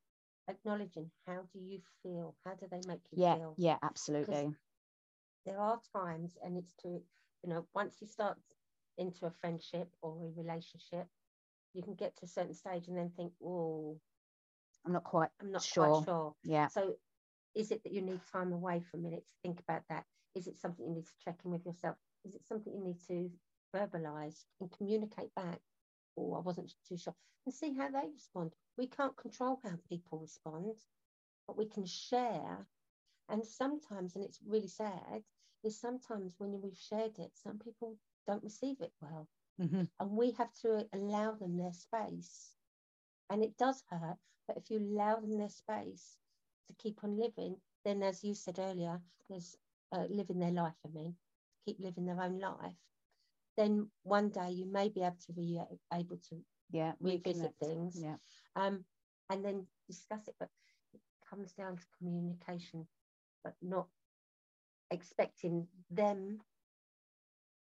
acknowledging 0.47 1.11
how 1.25 1.43
do 1.53 1.59
you 1.59 1.81
feel? 2.03 2.35
How 2.45 2.55
do 2.55 2.67
they 2.69 2.81
make 2.87 3.01
you 3.11 3.17
Yeah. 3.17 3.35
feel? 3.35 3.55
Yeah, 3.57 3.77
absolutely. 3.81 4.55
There 5.45 5.59
are 5.59 5.81
times, 5.93 6.37
and 6.43 6.57
it's 6.57 6.73
to, 6.83 6.89
you 7.43 7.49
know, 7.49 7.65
once 7.73 8.01
you 8.01 8.07
start 8.07 8.37
into 9.01 9.25
a 9.25 9.31
friendship 9.31 9.89
or 10.01 10.15
a 10.15 10.41
relationship, 10.41 11.07
you 11.73 11.83
can 11.83 11.95
get 11.95 12.15
to 12.17 12.25
a 12.25 12.29
certain 12.29 12.53
stage 12.53 12.87
and 12.87 12.97
then 12.97 13.11
think, 13.15 13.33
oh, 13.43 13.99
I'm 14.85 14.93
not 14.93 15.03
quite 15.03 15.29
I'm 15.41 15.51
not 15.51 15.61
sure. 15.61 15.87
quite 15.87 16.05
sure. 16.05 16.35
Yeah. 16.43 16.67
So 16.67 16.93
is 17.55 17.71
it 17.71 17.83
that 17.83 17.93
you 17.93 18.01
need 18.01 18.21
time 18.31 18.53
away 18.53 18.81
for 18.81 18.97
a 18.97 18.99
minute 19.01 19.25
to 19.27 19.33
think 19.43 19.59
about 19.59 19.83
that? 19.89 20.05
Is 20.35 20.47
it 20.47 20.57
something 20.57 20.85
you 20.85 20.93
need 20.93 21.05
to 21.05 21.23
check 21.23 21.39
in 21.43 21.51
with 21.51 21.65
yourself? 21.65 21.97
Is 22.25 22.35
it 22.35 22.45
something 22.45 22.73
you 22.73 22.83
need 22.83 22.99
to 23.07 23.29
verbalize 23.75 24.45
and 24.59 24.71
communicate 24.71 25.33
back? 25.35 25.59
Oh, 26.17 26.33
I 26.33 26.39
wasn't 26.39 26.73
too 26.87 26.97
sure. 26.97 27.15
And 27.45 27.53
see 27.53 27.73
how 27.73 27.89
they 27.89 28.07
respond. 28.13 28.51
We 28.77 28.87
can't 28.87 29.17
control 29.17 29.59
how 29.63 29.71
people 29.89 30.19
respond, 30.19 30.75
but 31.47 31.57
we 31.57 31.65
can 31.67 31.85
share. 31.85 32.65
And 33.29 33.45
sometimes, 33.45 34.15
and 34.15 34.23
it's 34.23 34.39
really 34.45 34.67
sad, 34.67 35.23
is 35.63 35.79
sometimes 35.79 36.33
when 36.37 36.61
we've 36.61 36.77
shared 36.77 37.17
it, 37.19 37.31
some 37.35 37.59
people 37.59 37.97
don't 38.27 38.43
receive 38.43 38.81
it 38.81 38.93
well. 39.01 39.27
Mhm. 39.57 39.89
And 39.99 40.11
we 40.17 40.31
have 40.31 40.53
to 40.61 40.87
allow 40.93 41.33
them 41.33 41.57
their 41.57 41.73
space. 41.73 42.57
And 43.29 43.43
it 43.43 43.57
does 43.57 43.83
hurt, 43.89 44.17
but 44.47 44.57
if 44.57 44.69
you 44.69 44.79
allow 44.79 45.19
them 45.19 45.37
their 45.37 45.49
space 45.49 46.17
to 46.67 46.73
keep 46.73 47.03
on 47.03 47.17
living, 47.17 47.61
then 47.83 48.03
as 48.03 48.23
you 48.23 48.33
said 48.33 48.59
earlier, 48.59 49.01
there's 49.29 49.57
uh, 49.91 50.05
living 50.09 50.39
their 50.39 50.51
life, 50.51 50.75
I 50.85 50.89
mean, 50.89 51.17
keep 51.65 51.79
living 51.79 52.05
their 52.05 52.21
own 52.21 52.39
life, 52.39 52.75
then 53.57 53.91
one 54.03 54.29
day 54.29 54.51
you 54.51 54.65
may 54.65 54.89
be 54.89 55.01
able 55.01 55.17
to 55.17 55.33
be 55.33 55.59
able 55.93 56.17
to 56.17 56.45
Yeah. 56.69 56.95
revisit 56.99 57.55
things 57.59 58.01
Yeah. 58.01 58.17
um, 58.55 58.85
and 59.29 59.43
then 59.45 59.67
discuss 59.87 60.27
it. 60.27 60.35
But 60.39 60.49
it 60.93 61.01
comes 61.29 61.53
down 61.53 61.77
to 61.77 61.87
communication, 61.97 62.87
but 63.43 63.55
not 63.61 63.89
expecting 64.91 65.67
them 65.89 66.41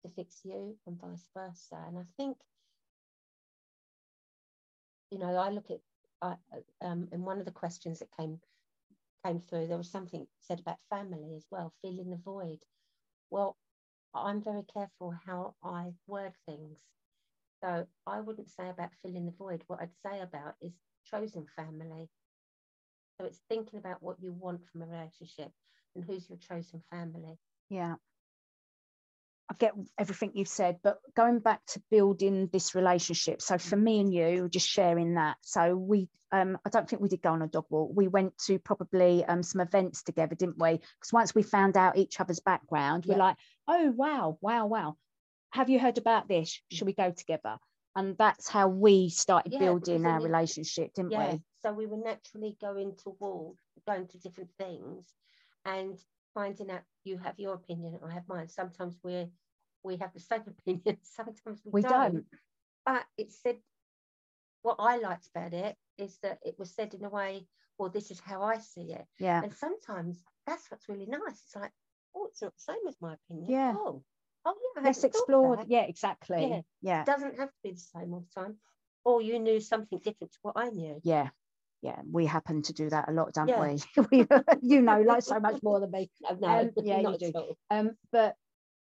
to 0.05 0.15
fix 0.15 0.41
you 0.43 0.75
and 0.87 0.99
vice 0.99 1.27
versa. 1.35 1.77
And 1.87 1.97
I 1.97 2.03
think, 2.17 2.37
you 5.11 5.19
know, 5.19 5.35
I 5.35 5.49
look 5.49 5.69
at, 5.71 5.79
I, 6.21 6.35
um, 6.81 7.07
in 7.11 7.23
one 7.23 7.39
of 7.39 7.45
the 7.45 7.51
questions 7.51 7.99
that 7.99 8.09
came 8.17 8.39
came 9.25 9.39
through, 9.39 9.67
there 9.67 9.77
was 9.77 9.89
something 9.89 10.27
said 10.39 10.59
about 10.59 10.77
family 10.89 11.33
as 11.35 11.45
well, 11.49 11.73
feeling 11.81 12.11
the 12.11 12.17
void. 12.23 12.59
Well, 13.31 13.57
I'm 14.13 14.41
very 14.41 14.63
careful 14.71 15.13
how 15.25 15.55
I 15.63 15.91
word 16.07 16.33
things. 16.47 16.77
So 17.63 17.87
I 18.05 18.21
wouldn't 18.21 18.49
say 18.49 18.69
about 18.69 18.91
filling 19.01 19.25
the 19.25 19.31
void. 19.31 19.63
What 19.67 19.79
I'd 19.81 19.95
say 20.05 20.21
about 20.21 20.55
is 20.61 20.73
chosen 21.09 21.47
family. 21.55 22.07
So 23.17 23.25
it's 23.25 23.41
thinking 23.49 23.79
about 23.79 24.03
what 24.03 24.17
you 24.21 24.33
want 24.33 24.61
from 24.71 24.83
a 24.83 24.85
relationship 24.85 25.51
and 25.95 26.03
who's 26.05 26.29
your 26.29 26.37
chosen 26.37 26.83
family. 26.91 27.37
Yeah. 27.69 27.95
I 29.49 29.53
get 29.59 29.73
everything 29.97 30.31
you've 30.33 30.47
said, 30.47 30.77
but 30.83 30.97
going 31.15 31.39
back 31.39 31.63
to 31.67 31.81
building 31.91 32.49
this 32.51 32.73
relationship. 32.73 33.41
So 33.41 33.57
for 33.57 33.75
me 33.75 33.99
and 33.99 34.11
you, 34.11 34.49
just 34.49 34.67
sharing 34.67 35.15
that. 35.15 35.37
So 35.41 35.75
we, 35.75 36.09
um, 36.31 36.57
I 36.65 36.69
don't 36.69 36.89
think 36.89 37.01
we 37.01 37.09
did 37.09 37.21
go 37.21 37.31
on 37.31 37.43
a 37.43 37.47
dog 37.47 37.65
walk. 37.69 37.91
We 37.93 38.07
went 38.07 38.35
to 38.47 38.57
probably 38.57 39.23
um, 39.23 39.43
some 39.43 39.61
events 39.61 40.01
together, 40.01 40.33
didn't 40.33 40.57
we? 40.57 40.71
Because 40.71 41.13
once 41.13 41.35
we 41.35 41.43
found 41.43 41.77
out 41.77 41.97
each 41.97 42.19
other's 42.19 42.39
background, 42.39 43.05
we're 43.05 43.17
like, 43.17 43.37
oh 43.67 43.91
wow, 43.91 44.37
wow, 44.41 44.65
wow. 44.65 44.97
Have 45.51 45.69
you 45.69 45.79
heard 45.79 45.99
about 45.99 46.27
this? 46.27 46.59
Should 46.71 46.87
we 46.87 46.93
go 46.93 47.11
together? 47.11 47.57
And 47.95 48.17
that's 48.17 48.49
how 48.49 48.67
we 48.67 49.09
started 49.09 49.53
Yeah, 49.53 49.59
building 49.59 50.05
our 50.05 50.21
relationship, 50.21 50.93
didn't 50.95 51.11
Yeah. 51.11 51.33
we? 51.33 51.41
So 51.61 51.71
we 51.71 51.85
were 51.85 51.97
naturally 51.97 52.57
going 52.59 52.95
toward 52.95 53.57
going 53.87 54.07
to 54.07 54.17
different 54.17 54.49
things 54.57 55.13
and 55.65 55.97
finding 56.35 56.69
out 56.69 56.81
you 57.03 57.17
have 57.17 57.39
your 57.39 57.55
opinion, 57.55 57.97
I 58.05 58.13
have 58.13 58.27
mine. 58.27 58.49
Sometimes 58.49 58.99
we're 59.03 59.27
we 59.83 59.97
have 59.97 60.13
the 60.13 60.19
same 60.19 60.43
opinion, 60.47 60.97
sometimes 61.01 61.61
we, 61.65 61.71
We 61.71 61.81
don't. 61.81 62.25
But 62.85 63.05
it 63.17 63.31
said 63.31 63.57
what 64.61 64.75
I 64.79 64.97
liked 64.97 65.27
about 65.33 65.53
it 65.53 65.75
is 65.97 66.17
that 66.23 66.39
it 66.43 66.55
was 66.59 66.73
said 66.73 66.93
in 66.93 67.05
a 67.05 67.09
way, 67.09 67.47
well, 67.77 67.89
this 67.89 68.11
is 68.11 68.19
how 68.19 68.41
I 68.41 68.57
see 68.57 68.93
it. 68.93 69.05
Yeah. 69.19 69.41
And 69.43 69.53
sometimes 69.53 70.23
that's 70.45 70.69
what's 70.69 70.89
really 70.89 71.05
nice. 71.05 71.41
It's 71.45 71.55
like, 71.55 71.71
oh, 72.15 72.25
it's 72.25 72.41
not 72.41 72.53
the 72.55 72.73
same 72.73 72.87
as 72.87 72.95
my 72.99 73.13
opinion. 73.13 73.51
Yeah. 73.51 73.73
Oh, 73.75 74.03
oh 74.45 74.55
yeah. 74.75 74.81
I 74.81 74.85
Let's 74.85 75.01
hadn't 75.01 75.13
thought 75.13 75.19
of 75.19 75.59
explore. 75.59 75.65
Yeah, 75.67 75.83
exactly. 75.83 76.47
Yeah. 76.49 76.61
Yeah. 76.81 77.01
It 77.01 77.05
doesn't 77.05 77.39
have 77.39 77.49
to 77.49 77.55
be 77.63 77.71
the 77.71 77.77
same 77.77 78.13
all 78.13 78.25
the 78.27 78.41
time. 78.41 78.55
Or 79.03 79.21
you 79.21 79.39
knew 79.39 79.59
something 79.59 79.99
different 79.99 80.33
to 80.33 80.39
what 80.41 80.57
I 80.57 80.69
knew. 80.69 80.99
yeah 81.03 81.29
yeah 81.85 82.01
we 82.11 82.25
happen 82.25 82.61
to 82.63 82.73
do 82.73 82.89
that 82.89 83.09
a 83.09 83.11
lot 83.11 83.33
don't 83.33 83.47
Yeah. 83.47 83.61
we? 83.61 83.79
We 84.11 84.27
you 84.61 84.81
know 84.81 85.01
like 85.01 85.23
so 85.23 85.39
much 85.39 85.61
more 85.63 85.79
than 85.79 85.91
me. 85.91 86.09
No, 86.21 86.47
no, 86.47 86.59
Um, 86.59 86.71
yeah, 86.83 86.99
you 87.01 87.17
do. 87.17 87.55
um 87.69 87.91
but 88.11 88.35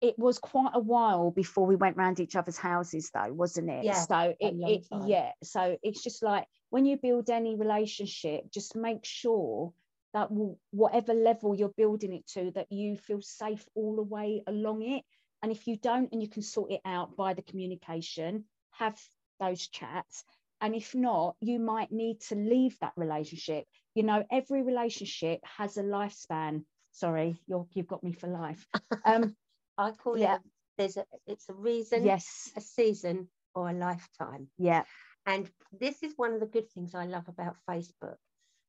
it 0.01 0.19
was 0.19 0.39
quite 0.39 0.73
a 0.75 0.81
while 0.81 1.31
before 1.31 1.67
we 1.67 1.77
went 1.77 1.97
round 1.97 2.21
each 2.21 2.35
other's 2.37 2.57
houses 2.57 3.11
though 3.15 3.33
wasn't 3.33 3.71
it? 3.71 3.85
Yeah, 3.85 4.05
so 4.05 4.35
it, 4.41 4.55
it 4.75 4.87
yeah 5.07 5.33
so 5.43 5.77
it's 5.83 6.03
just 6.03 6.23
like 6.23 6.47
when 6.71 6.85
you 6.87 6.97
build 6.97 7.31
any 7.31 7.55
relationship 7.57 8.51
just 8.53 8.77
make 8.77 9.05
sure 9.05 9.73
that 10.13 10.29
whatever 10.71 11.15
level 11.15 11.55
you're 11.55 11.77
building 11.77 12.13
it 12.15 12.27
to 12.27 12.51
that 12.57 12.73
you 12.73 12.97
feel 12.97 13.21
safe 13.23 13.65
all 13.77 13.95
the 13.97 14.03
way 14.03 14.43
along 14.47 14.83
it. 14.83 15.05
And 15.43 15.53
if 15.53 15.67
you 15.67 15.77
don't 15.77 16.13
and 16.13 16.21
you 16.23 16.29
can 16.29 16.43
sort 16.43 16.73
it 16.73 16.81
out 16.85 17.17
by 17.17 17.35
the 17.35 17.43
communication 17.43 18.45
have 18.73 18.99
those 19.39 19.69
chats 19.69 20.25
and 20.61 20.75
if 20.75 20.95
not 20.95 21.37
you 21.41 21.59
might 21.59 21.91
need 21.93 22.21
to 22.21 22.35
leave 22.35 22.77
that 22.81 22.93
relationship 22.97 23.65
you 23.95 24.03
know 24.03 24.25
every 24.31 24.63
relationship 24.63 25.41
has 25.45 25.77
a 25.77 25.83
lifespan 25.83 26.65
sorry 26.93 27.37
you're, 27.47 27.67
you've 27.73 27.87
got 27.89 28.03
me 28.03 28.13
for 28.13 28.29
life 28.29 28.67
um 29.05 29.35
I 29.79 29.93
call 29.93 30.15
Yeah. 30.15 30.35
it 30.35 30.41
there's 30.79 30.97
a 30.97 31.05
it's 31.27 31.49
a 31.49 31.55
reason, 31.55 32.05
yes 32.05 32.51
a 32.57 32.61
season, 32.61 33.29
or 33.55 33.69
a 33.69 33.73
lifetime. 33.73 34.49
yeah 34.59 34.85
And 35.27 35.51
this 35.79 36.03
is 36.03 36.15
one 36.17 36.33
of 36.33 36.41
the 36.41 36.47
good 36.47 36.71
things 36.71 36.95
I 36.95 37.05
love 37.05 37.29
about 37.29 37.57
Facebook. 37.69 38.17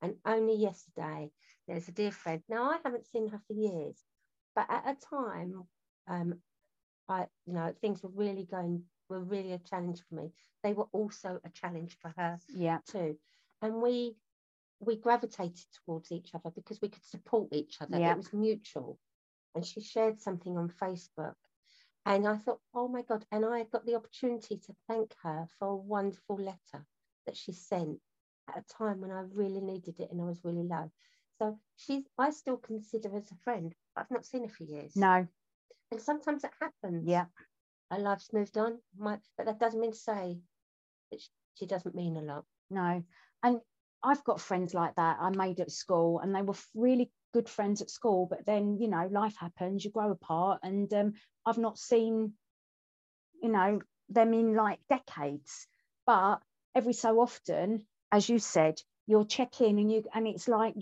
And 0.02 0.16
only 0.26 0.56
yesterday, 0.56 1.32
there's 1.68 1.88
a 1.88 1.92
dear 1.92 2.12
friend. 2.12 2.42
Now 2.50 2.72
I 2.72 2.80
haven't 2.84 3.08
seen 3.08 3.30
her 3.30 3.40
for 3.48 3.54
years, 3.54 4.04
but 4.56 4.66
at 4.70 4.84
a 4.86 4.96
time, 5.10 5.64
um, 6.08 6.42
I 7.12 7.28
you 7.45 7.54
know 7.54 7.74
things 7.82 8.02
were 8.02 8.10
really 8.13 8.45
going 8.45 8.84
were 9.10 9.19
really 9.19 9.54
a 9.54 9.60
challenge 9.60 10.02
for 10.08 10.15
me. 10.15 10.32
They 10.63 10.74
were 10.74 10.88
also 10.91 11.39
a 11.43 11.50
challenge 11.50 11.97
for 12.02 12.13
her 12.17 12.39
yeah 12.54 12.80
too, 12.88 13.17
and 13.62 13.82
we 13.82 14.15
we 14.82 14.95
gravitated 14.95 15.65
towards 15.86 16.12
each 16.12 16.34
other 16.34 16.50
because 16.50 16.82
we 16.82 16.89
could 16.89 17.06
support 17.06 17.50
each 17.54 17.78
other. 17.82 18.00
Yeah. 18.00 18.12
It 18.12 18.17
was 18.17 18.34
mutual. 18.34 18.97
And 19.54 19.65
she 19.65 19.82
shared 19.82 20.19
something 20.19 20.58
on 20.58 20.69
Facebook. 20.69 21.36
And 22.06 22.28
I 22.28 22.38
thought, 22.38 22.60
oh 22.74 22.88
my 22.88 23.04
God. 23.04 23.24
And 23.32 23.45
I 23.45 23.63
got 23.63 23.86
the 23.86 23.95
opportunity 23.95 24.58
to 24.58 24.74
thank 24.88 25.13
her 25.21 25.45
for 25.60 25.67
a 25.67 25.76
wonderful 25.76 26.38
letter 26.38 26.86
that 27.28 27.38
she 27.38 27.54
sent 27.54 28.00
at 28.50 28.58
a 28.58 28.74
time 28.76 29.02
when 29.02 29.12
I 29.12 29.21
really 29.34 29.62
needed 29.62 30.00
it 30.00 30.10
and 30.12 30.19
I 30.19 30.26
was 30.26 30.43
really 30.43 30.63
low. 30.63 30.89
So 31.38 31.60
she's, 31.76 32.04
I 32.17 32.32
still 32.32 32.58
consider 32.58 33.10
her 33.10 33.17
as 33.17 33.32
a 33.32 33.36
friend. 33.43 33.74
I've 33.95 34.10
not 34.10 34.26
seen 34.26 34.43
her 34.43 34.50
for 34.50 34.63
years. 34.63 34.95
no 34.95 35.28
And 35.92 36.02
sometimes 36.02 36.44
it 36.44 36.52
happens. 36.60 37.04
yeah 37.08 37.26
Her 37.92 38.00
life's 38.00 38.32
moved 38.34 38.58
on. 38.58 38.80
My, 38.98 39.20
but 39.38 39.46
that 39.46 39.60
doesn't 39.60 39.80
mean 39.80 39.92
to 39.92 39.98
say 39.98 40.40
that 41.12 41.22
she, 41.22 41.30
she 41.56 41.66
doesn't 41.66 41.96
mean 41.96 42.18
a 42.18 42.22
lot. 42.22 42.46
no 42.70 43.04
and 43.44 43.60
i've 44.04 44.24
got 44.24 44.42
friends 44.42 44.74
like 44.74 44.96
that 44.96 45.18
i 45.22 45.30
made 45.30 45.60
at 45.60 45.72
school 45.72 46.20
and 46.20 46.34
they 46.36 46.42
were 46.42 46.56
really 46.74 47.12
good 47.34 47.50
friends 47.50 47.82
at 47.82 47.90
school 47.90 48.28
but 48.30 48.46
then 48.46 48.78
you 48.80 48.88
know 48.88 49.08
life 49.12 49.36
happens 49.38 49.84
you 49.86 49.92
grow 49.92 50.12
apart 50.12 50.60
and 50.64 50.94
um, 50.94 51.14
i've 51.46 51.58
not 51.58 51.78
seen 51.78 52.34
you 53.42 53.50
know 53.50 53.80
them 54.10 54.34
in 54.34 54.56
like 54.56 54.80
decades 54.90 55.68
but 56.06 56.38
every 56.76 56.94
so 56.94 57.20
often 57.20 57.86
as 58.12 58.28
you 58.30 58.40
said 58.40 58.76
you'll 59.08 59.26
check 59.26 59.62
in 59.62 59.78
and 59.80 59.92
you 59.92 60.04
and 60.14 60.28
it's 60.28 60.48
like 60.48 60.76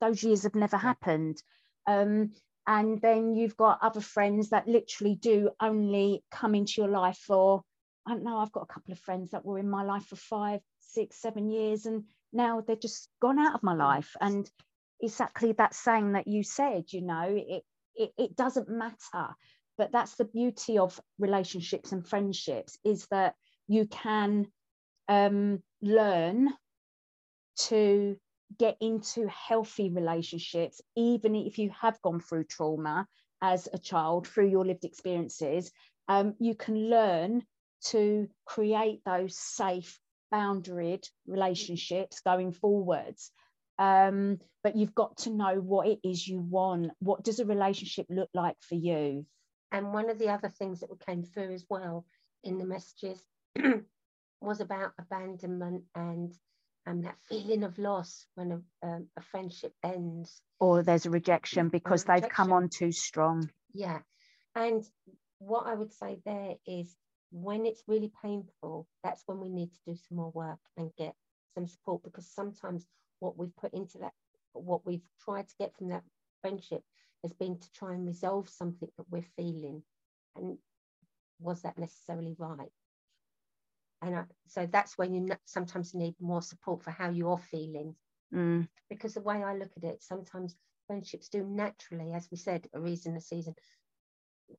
those 0.00 0.22
years 0.22 0.42
have 0.42 0.54
never 0.54 0.76
happened 0.76 1.42
um, 1.86 2.30
and 2.66 3.00
then 3.00 3.34
you've 3.34 3.56
got 3.56 3.78
other 3.82 4.00
friends 4.00 4.50
that 4.50 4.68
literally 4.68 5.14
do 5.16 5.50
only 5.60 6.22
come 6.30 6.54
into 6.54 6.80
your 6.80 6.90
life 6.90 7.18
for 7.18 7.62
i 8.06 8.10
don't 8.10 8.24
know 8.24 8.38
i've 8.38 8.52
got 8.52 8.62
a 8.62 8.72
couple 8.72 8.92
of 8.92 8.98
friends 8.98 9.30
that 9.30 9.44
were 9.44 9.58
in 9.58 9.68
my 9.68 9.82
life 9.82 10.04
for 10.06 10.16
five 10.16 10.60
six 10.80 11.20
seven 11.20 11.50
years 11.50 11.86
and 11.86 12.04
now 12.32 12.60
they're 12.60 12.76
just 12.76 13.08
gone 13.20 13.38
out 13.38 13.54
of 13.54 13.62
my 13.62 13.74
life. 13.74 14.16
And 14.20 14.48
exactly 15.00 15.52
that 15.52 15.74
saying 15.74 16.12
that 16.12 16.28
you 16.28 16.44
said 16.44 16.84
you 16.92 17.00
know 17.00 17.24
it 17.26 17.64
it, 17.94 18.12
it 18.16 18.36
doesn't 18.36 18.68
matter. 18.68 19.34
But 19.76 19.92
that's 19.92 20.14
the 20.14 20.24
beauty 20.24 20.78
of 20.78 20.98
relationships 21.18 21.92
and 21.92 22.06
friendships 22.06 22.78
is 22.84 23.06
that 23.10 23.34
you 23.68 23.86
can 23.86 24.46
um, 25.08 25.62
learn 25.80 26.50
to 27.56 28.16
get 28.58 28.76
into 28.80 29.28
healthy 29.28 29.90
relationships 29.90 30.80
even 30.96 31.34
if 31.34 31.58
you 31.58 31.70
have 31.78 32.00
gone 32.02 32.20
through 32.20 32.44
trauma 32.44 33.06
as 33.42 33.68
a 33.72 33.78
child 33.78 34.26
through 34.26 34.48
your 34.48 34.64
lived 34.64 34.84
experiences 34.84 35.72
um, 36.08 36.34
you 36.38 36.54
can 36.54 36.90
learn 36.90 37.42
to 37.84 38.28
create 38.46 39.00
those 39.04 39.38
safe 39.38 39.98
boundaried 40.32 41.06
relationships 41.26 42.20
going 42.20 42.52
forwards. 42.52 43.30
Um, 43.78 44.38
but 44.62 44.76
you've 44.76 44.94
got 44.94 45.16
to 45.18 45.30
know 45.30 45.56
what 45.56 45.88
it 45.88 45.98
is 46.04 46.26
you 46.26 46.38
want. 46.38 46.92
What 47.00 47.24
does 47.24 47.40
a 47.40 47.44
relationship 47.44 48.06
look 48.08 48.30
like 48.34 48.56
for 48.60 48.76
you? 48.76 49.26
And 49.72 49.92
one 49.92 50.10
of 50.10 50.18
the 50.18 50.28
other 50.28 50.48
things 50.48 50.80
that 50.80 50.88
came 51.06 51.22
through 51.22 51.52
as 51.52 51.64
well 51.68 52.04
in 52.44 52.58
the 52.58 52.64
messages 52.64 53.24
was 54.40 54.60
about 54.60 54.92
abandonment 54.98 55.84
and 55.94 56.32
um, 56.86 57.02
that 57.02 57.16
feeling 57.28 57.64
of 57.64 57.78
loss 57.78 58.26
when 58.34 58.52
a, 58.52 58.86
um, 58.86 59.06
a 59.16 59.22
friendship 59.22 59.72
ends. 59.84 60.40
Or 60.60 60.82
there's 60.82 61.06
a 61.06 61.10
rejection 61.10 61.68
because 61.68 62.04
they've 62.04 62.28
come 62.28 62.52
on 62.52 62.68
too 62.68 62.92
strong. 62.92 63.50
Yeah. 63.72 64.00
And 64.54 64.84
what 65.38 65.66
I 65.66 65.74
would 65.74 65.92
say 65.92 66.20
there 66.24 66.54
is 66.66 66.94
when 67.30 67.66
it's 67.66 67.82
really 67.86 68.12
painful, 68.22 68.86
that's 69.02 69.22
when 69.26 69.40
we 69.40 69.48
need 69.48 69.72
to 69.72 69.80
do 69.86 69.96
some 69.96 70.18
more 70.18 70.30
work 70.32 70.58
and 70.76 70.90
get 70.96 71.14
some 71.54 71.66
support 71.66 72.02
because 72.02 72.28
sometimes 72.28 72.86
what 73.20 73.38
we've 73.38 73.56
put 73.56 73.72
into 73.72 73.98
that, 73.98 74.12
what 74.52 74.84
we've 74.84 75.06
tried 75.24 75.48
to 75.48 75.54
get 75.58 75.74
from 75.76 75.88
that 75.88 76.02
friendship 76.42 76.82
has 77.22 77.32
been 77.32 77.58
to 77.58 77.72
try 77.72 77.94
and 77.94 78.06
resolve 78.06 78.48
something 78.48 78.88
that 78.96 79.06
we're 79.10 79.24
feeling. 79.36 79.82
And 80.36 80.58
was 81.38 81.62
that 81.62 81.78
necessarily 81.78 82.34
right? 82.38 82.70
And 84.02 84.16
I, 84.16 84.24
so 84.48 84.68
that's 84.70 84.98
when 84.98 85.14
you 85.14 85.28
sometimes 85.44 85.94
need 85.94 86.14
more 86.20 86.42
support 86.42 86.82
for 86.82 86.90
how 86.90 87.10
you're 87.10 87.38
feeling. 87.38 87.94
Mm. 88.34 88.68
Because 88.90 89.14
the 89.14 89.20
way 89.22 89.42
I 89.42 89.54
look 89.54 89.70
at 89.76 89.84
it, 89.84 90.02
sometimes 90.02 90.56
friendships 90.86 91.28
do 91.28 91.44
naturally, 91.44 92.12
as 92.12 92.28
we 92.30 92.36
said, 92.36 92.66
a 92.74 92.80
reason 92.80 93.16
a 93.16 93.20
season, 93.20 93.54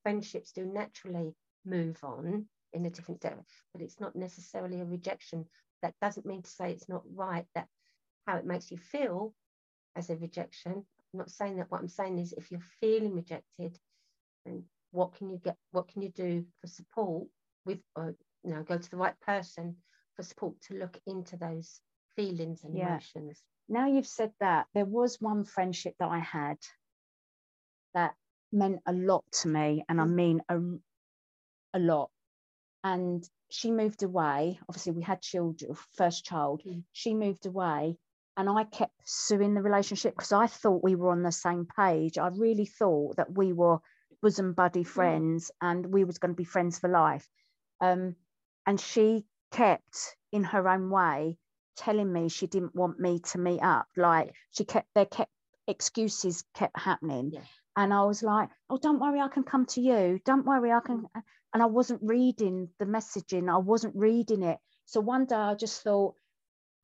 friendships 0.01 0.51
do 0.53 0.65
naturally 0.65 1.35
move 1.65 1.97
on 2.03 2.45
in 2.71 2.85
a 2.85 2.89
different 2.89 3.21
direction, 3.21 3.45
but 3.73 3.81
it's 3.81 3.99
not 3.99 4.15
necessarily 4.15 4.81
a 4.81 4.85
rejection. 4.85 5.45
That 5.81 5.93
doesn't 6.01 6.25
mean 6.25 6.41
to 6.41 6.49
say 6.49 6.71
it's 6.71 6.89
not 6.89 7.03
right, 7.13 7.45
that 7.55 7.67
how 8.25 8.37
it 8.37 8.45
makes 8.45 8.71
you 8.71 8.77
feel 8.77 9.33
as 9.95 10.09
a 10.09 10.15
rejection. 10.15 10.71
I'm 11.13 11.19
not 11.19 11.29
saying 11.29 11.57
that 11.57 11.69
what 11.69 11.81
I'm 11.81 11.87
saying 11.89 12.17
is 12.17 12.33
if 12.33 12.49
you're 12.49 12.61
feeling 12.79 13.13
rejected, 13.13 13.77
what 14.91 15.13
can 15.15 15.29
you 15.29 15.39
get, 15.43 15.57
what 15.71 15.87
can 15.87 16.01
you 16.01 16.09
do 16.09 16.45
for 16.61 16.67
support 16.67 17.27
with, 17.65 17.79
uh, 17.95 18.11
you 18.43 18.51
know, 18.51 18.63
go 18.63 18.77
to 18.77 18.91
the 18.91 18.97
right 18.97 19.19
person 19.21 19.75
for 20.15 20.23
support 20.23 20.59
to 20.61 20.75
look 20.75 20.99
into 21.07 21.37
those 21.37 21.79
feelings 22.15 22.63
and 22.63 22.75
yeah. 22.75 22.89
emotions. 22.89 23.41
Now 23.69 23.87
you've 23.87 24.07
said 24.07 24.31
that, 24.39 24.67
there 24.73 24.85
was 24.85 25.21
one 25.21 25.45
friendship 25.45 25.95
that 25.99 26.09
I 26.09 26.19
had 26.19 26.57
that 27.93 28.13
meant 28.51 28.81
a 28.85 28.93
lot 28.93 29.23
to 29.41 29.47
me, 29.47 29.83
and 29.87 29.99
I 29.99 30.05
mm. 30.05 30.13
mean 30.13 30.41
a, 30.49 30.59
a 31.77 31.79
lot. 31.79 32.09
And 32.83 33.27
she 33.49 33.71
moved 33.71 34.03
away. 34.03 34.59
Obviously, 34.67 34.91
we 34.91 35.03
had 35.03 35.21
children, 35.21 35.75
first 35.95 36.25
child. 36.25 36.61
Mm. 36.67 36.83
She 36.91 37.13
moved 37.13 37.45
away, 37.45 37.97
and 38.35 38.49
I 38.49 38.65
kept 38.65 38.93
suing 39.05 39.53
the 39.53 39.61
relationship 39.61 40.13
because 40.15 40.33
I 40.33 40.47
thought 40.47 40.83
we 40.83 40.95
were 40.95 41.11
on 41.11 41.23
the 41.23 41.31
same 41.31 41.65
page. 41.65 42.17
I 42.17 42.27
really 42.27 42.65
thought 42.65 43.17
that 43.17 43.31
we 43.35 43.53
were 43.53 43.79
bosom 44.21 44.53
buddy 44.53 44.83
mm. 44.83 44.87
friends 44.87 45.51
mm. 45.51 45.69
and 45.69 45.85
we 45.85 46.03
was 46.03 46.17
going 46.17 46.31
to 46.33 46.37
be 46.37 46.43
friends 46.43 46.79
for 46.79 46.89
life. 46.89 47.27
Um, 47.81 48.15
and 48.65 48.79
she 48.79 49.25
kept 49.51 50.15
in 50.31 50.43
her 50.43 50.67
own 50.67 50.89
way 50.89 51.37
telling 51.75 52.11
me 52.11 52.29
she 52.29 52.47
didn't 52.47 52.75
want 52.75 52.99
me 52.99 53.19
to 53.19 53.37
meet 53.37 53.61
up. 53.61 53.87
Like 53.95 54.33
she 54.51 54.65
kept 54.65 54.87
there 54.95 55.05
kept 55.05 55.31
excuses 55.67 56.43
kept 56.53 56.77
happening. 56.77 57.31
Yeah. 57.33 57.41
and 57.77 57.93
i 57.93 58.03
was 58.03 58.21
like 58.21 58.49
oh 58.69 58.77
don't 58.77 58.99
worry 58.99 59.19
i 59.21 59.27
can 59.27 59.43
come 59.43 59.65
to 59.67 59.81
you. 59.81 60.19
Don't 60.25 60.45
worry 60.45 60.71
i 60.71 60.79
can 60.79 61.05
and 61.53 61.63
i 61.63 61.65
wasn't 61.65 62.01
reading 62.03 62.69
the 62.79 62.85
messaging. 62.85 63.51
I 63.51 63.57
wasn't 63.57 63.95
reading 63.95 64.43
it. 64.43 64.59
So 64.85 64.99
one 64.99 65.25
day 65.25 65.35
i 65.35 65.55
just 65.55 65.81
thought 65.83 66.15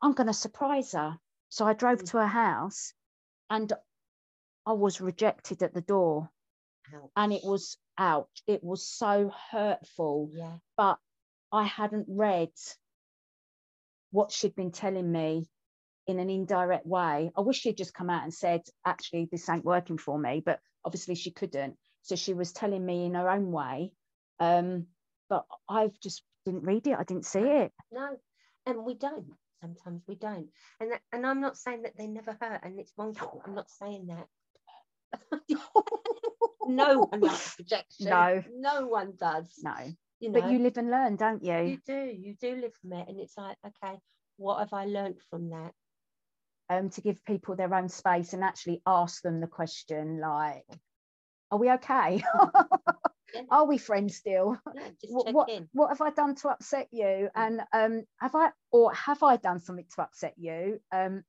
i'm 0.01 0.13
going 0.13 0.27
to 0.27 0.33
surprise 0.33 0.93
her. 0.93 1.17
So 1.49 1.65
i 1.65 1.73
drove 1.73 1.99
mm. 1.99 2.09
to 2.11 2.17
her 2.17 2.27
house 2.27 2.93
and 3.49 3.71
i 4.65 4.73
was 4.73 5.01
rejected 5.01 5.63
at 5.63 5.73
the 5.73 5.81
door. 5.81 6.29
Ouch. 6.91 7.11
and 7.15 7.33
it 7.33 7.43
was 7.43 7.77
ouch 7.99 8.41
it 8.47 8.63
was 8.63 8.87
so 8.87 9.31
hurtful. 9.51 10.31
Yeah. 10.33 10.57
But 10.77 10.97
I 11.51 11.63
hadn't 11.65 12.05
read 12.07 12.51
what 14.11 14.31
she'd 14.31 14.55
been 14.55 14.71
telling 14.71 15.11
me 15.11 15.47
in 16.07 16.19
an 16.19 16.29
indirect 16.29 16.85
way. 16.85 17.31
I 17.37 17.41
wish 17.41 17.59
she'd 17.59 17.77
just 17.77 17.93
come 17.93 18.09
out 18.09 18.23
and 18.23 18.33
said, 18.33 18.61
actually, 18.85 19.27
this 19.31 19.47
ain't 19.49 19.65
working 19.65 19.97
for 19.97 20.17
me, 20.17 20.41
but 20.43 20.59
obviously 20.83 21.15
she 21.15 21.31
couldn't. 21.31 21.75
So 22.01 22.15
she 22.15 22.33
was 22.33 22.51
telling 22.51 22.83
me 22.83 23.05
in 23.05 23.13
her 23.13 23.29
own 23.29 23.51
way. 23.51 23.91
Um, 24.39 24.87
but 25.29 25.45
I've 25.69 25.99
just 25.99 26.23
didn't 26.45 26.63
read 26.63 26.87
it. 26.87 26.97
I 26.97 27.03
didn't 27.03 27.25
see 27.25 27.41
it. 27.41 27.71
No, 27.91 28.17
and 28.65 28.83
we 28.83 28.95
don't. 28.95 29.27
Sometimes 29.61 30.01
we 30.07 30.15
don't. 30.15 30.47
And 30.79 30.93
that, 30.93 31.01
and 31.11 31.27
I'm 31.27 31.41
not 31.41 31.57
saying 31.57 31.83
that 31.83 31.97
they 31.97 32.07
never 32.07 32.35
hurt, 32.39 32.61
and 32.63 32.79
it's 32.79 32.93
wrong. 32.97 33.15
I'm 33.45 33.55
not 33.55 33.69
saying 33.69 34.07
that. 34.07 34.27
no 36.67 36.99
one 36.99 37.21
likes 37.21 37.55
rejection. 37.59 38.07
No, 38.07 38.43
no 38.55 38.87
one 38.87 39.13
does. 39.19 39.45
No, 39.61 39.75
you 40.19 40.29
know, 40.29 40.41
but 40.41 40.51
you 40.51 40.59
live 40.59 40.77
and 40.77 40.89
learn, 40.89 41.15
don't 41.15 41.43
you? 41.43 41.57
You 41.57 41.77
do. 41.85 41.93
You 41.93 42.35
do 42.39 42.55
live 42.55 42.73
from 42.75 42.93
it, 42.93 43.07
and 43.07 43.19
it's 43.19 43.37
like, 43.37 43.57
okay, 43.65 43.97
what 44.37 44.59
have 44.59 44.73
I 44.73 44.85
learned 44.85 45.19
from 45.29 45.49
that? 45.51 45.71
Um, 46.69 46.89
to 46.91 47.01
give 47.01 47.23
people 47.25 47.55
their 47.55 47.73
own 47.73 47.89
space 47.89 48.33
and 48.33 48.43
actually 48.43 48.81
ask 48.85 49.21
them 49.23 49.39
the 49.39 49.47
question, 49.47 50.19
like, 50.19 50.65
"Are 51.51 51.57
we 51.57 51.71
okay? 51.71 52.23
yeah. 53.33 53.41
Are 53.49 53.65
we 53.65 53.77
friends 53.77 54.17
still? 54.17 54.57
Yeah, 54.75 54.89
what, 55.09 55.33
what, 55.33 55.49
what, 55.73 55.89
have 55.89 56.01
I 56.01 56.09
done 56.11 56.35
to 56.35 56.49
upset 56.49 56.87
you? 56.91 57.29
And 57.35 57.61
um, 57.73 58.03
have 58.19 58.35
I 58.35 58.49
or 58.71 58.93
have 58.93 59.23
I 59.23 59.37
done 59.37 59.59
something 59.59 59.85
to 59.95 60.01
upset 60.01 60.33
you? 60.37 60.79
Um, 60.91 61.23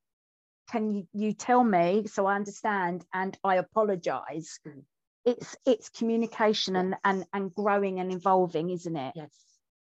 can 0.71 0.91
you, 0.91 1.07
you 1.13 1.33
tell 1.33 1.63
me 1.63 2.07
so 2.07 2.27
I 2.27 2.37
understand 2.37 3.05
and 3.13 3.37
I 3.45 3.57
apologize? 3.57 4.59
Mm 4.67 4.83
it's 5.25 5.57
it's 5.67 5.89
communication 5.91 6.75
yes. 6.75 6.83
and, 6.85 6.97
and 7.05 7.25
and 7.33 7.55
growing 7.55 8.01
and 8.01 8.13
evolving 8.13 8.71
isn't 8.71 8.97
it? 8.97 9.13
Yes. 9.15 9.35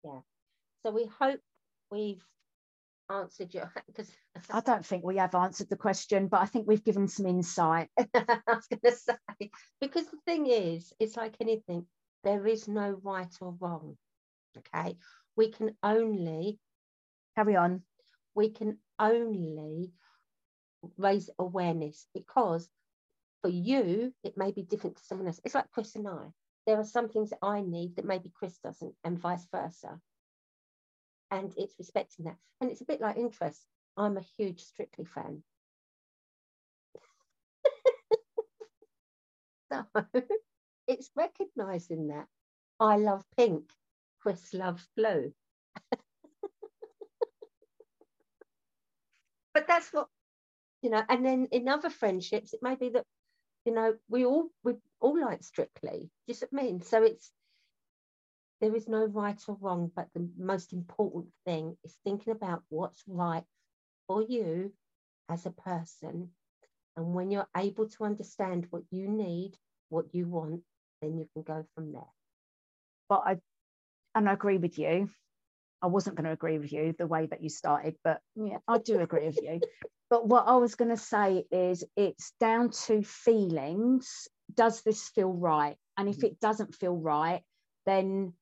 Yeah. 0.04 0.20
So 0.86 0.92
we 0.92 1.10
hope 1.20 1.40
we've 1.92 2.24
answered 3.10 3.54
your 3.54 3.72
because 3.88 4.12
i 4.52 4.60
don't 4.60 4.86
think 4.86 5.02
we 5.02 5.16
have 5.16 5.34
answered 5.34 5.70
the 5.70 5.78
question 5.78 6.28
but 6.28 6.42
i 6.42 6.46
think 6.46 6.68
we've 6.68 6.84
given 6.84 7.08
some 7.08 7.26
insight. 7.26 7.88
I 7.98 8.40
was 8.48 8.68
going 8.68 8.82
to 8.84 8.92
say 8.92 9.50
because 9.80 10.08
the 10.08 10.18
thing 10.26 10.48
is 10.48 10.92
it's 11.00 11.16
like 11.16 11.36
anything 11.40 11.86
there 12.26 12.46
is 12.46 12.68
no 12.68 13.00
right 13.02 13.34
or 13.40 13.56
wrong 13.62 13.98
okay? 14.58 14.98
We 15.36 15.50
can 15.52 15.76
only 15.84 16.60
carry 17.36 17.56
on. 17.56 17.84
we 18.36 18.50
can 18.50 18.80
only 19.00 19.92
raise 20.98 21.30
awareness 21.40 22.08
because 22.13 22.70
for 23.41 23.50
you, 23.50 24.13
it 24.23 24.38
may 24.38 24.52
be 24.52 24.63
different 24.63 24.97
to 24.97 25.04
someone 25.04 25.28
else. 25.28 25.39
It's 25.43 25.56
like 25.56 25.71
Chris 25.71 25.95
and 25.95 26.08
I. 26.08 26.28
There 26.65 26.78
are 26.80 26.86
some 26.86 27.10
things 27.10 27.30
that 27.30 27.39
I 27.41 27.62
need 27.62 27.95
that 27.95 28.06
maybe 28.06 28.32
Chris 28.34 28.58
doesn't, 28.63 28.93
and 29.04 29.19
vice 29.19 29.47
versa. 29.52 30.00
And 31.32 31.54
it's 31.58 31.76
respecting 31.78 32.26
that. 32.26 32.38
And 32.62 32.71
it's 32.71 32.82
a 32.82 32.86
bit 32.86 33.02
like 33.02 33.17
interest. 33.17 33.62
I'm 33.95 34.17
a 34.17 34.23
huge 34.38 34.62
Strictly 34.62 35.06
fan. 35.06 35.43
so 39.71 39.86
it's 40.88 41.10
recognizing 41.15 42.08
that 42.08 42.28
I 42.80 42.97
love 42.97 43.23
pink, 43.36 43.71
Chris 44.21 44.54
loves 44.54 44.88
blue. 44.95 45.34
but 49.54 49.67
that's 49.67 49.91
what 49.91 50.08
you 50.82 50.89
know 50.89 51.04
and 51.10 51.26
then 51.26 51.47
in 51.52 51.67
other 51.67 51.89
friendships 51.89 52.54
it 52.54 52.62
may 52.62 52.76
be 52.76 52.89
that 52.89 53.04
you 53.67 53.73
know, 53.73 53.93
we 54.10 54.25
all 54.25 54.47
we 54.63 54.75
all 55.01 55.19
like 55.19 55.43
Strictly. 55.43 55.99
Do 55.99 56.10
you 56.27 56.34
see 56.34 56.45
what 56.49 56.62
I 56.62 56.65
mean? 56.65 56.82
So 56.82 57.03
it's 57.03 57.32
there 58.62 58.73
is 58.75 58.88
no 58.88 59.06
right 59.06 59.39
or 59.47 59.58
wrong, 59.60 59.91
but 59.95 60.08
the 60.13 60.27
most 60.38 60.73
important 60.73 61.28
thing 61.45 61.78
is 61.84 61.95
thinking 62.03 62.32
about 62.32 62.63
what's 62.70 63.03
right 63.07 63.43
for 64.07 64.24
you 64.24 64.72
as 65.30 65.45
a 65.45 65.51
person. 65.51 66.30
And 66.95 67.13
when 67.13 67.30
you're 67.30 67.49
able 67.55 67.89
to 67.89 68.05
understand 68.05 68.68
what 68.72 68.84
you 68.89 69.09
need, 69.09 69.55
what 69.89 70.05
you 70.13 70.28
want, 70.28 70.61
then 71.01 71.18
you 71.18 71.28
can 71.34 71.43
go 71.43 71.65
from 71.76 71.91
there. 71.91 72.13
But 73.09 73.24
I 73.26 73.38
and 74.15 74.30
I 74.30 74.34
agree 74.34 74.57
with 74.57 74.80
you. 74.80 75.09
I 75.82 75.88
wasn't 75.88 76.15
going 76.15 76.25
to 76.25 76.32
agree 76.32 76.57
with 76.57 76.71
you 76.71 76.95
the 76.97 77.07
way 77.07 77.28
that 77.28 77.41
you 77.41 77.49
started, 77.49 77.95
but 78.03 78.19
yeah, 78.36 78.57
I 78.67 78.80
do 78.80 78.99
agree 78.99 79.25
with 79.25 79.39
you. 79.41 79.61
But 80.09 80.28
what 80.28 80.47
I 80.47 80.55
was 80.55 80.75
going 80.75 80.89
to 80.89 80.97
say 80.97 81.43
is 81.51 81.84
it's 81.95 82.32
down 82.39 82.71
to 82.86 83.03
feelings. 83.03 84.28
Does 84.53 84.82
this 84.82 85.09
feel 85.09 85.32
right? 85.32 85.75
And 85.97 86.07
if 86.07 86.19
mm. 86.19 86.25
it 86.25 86.39
doesn't 86.39 86.75
feel 86.75 86.95
right, 86.95 87.41
then 87.86 88.34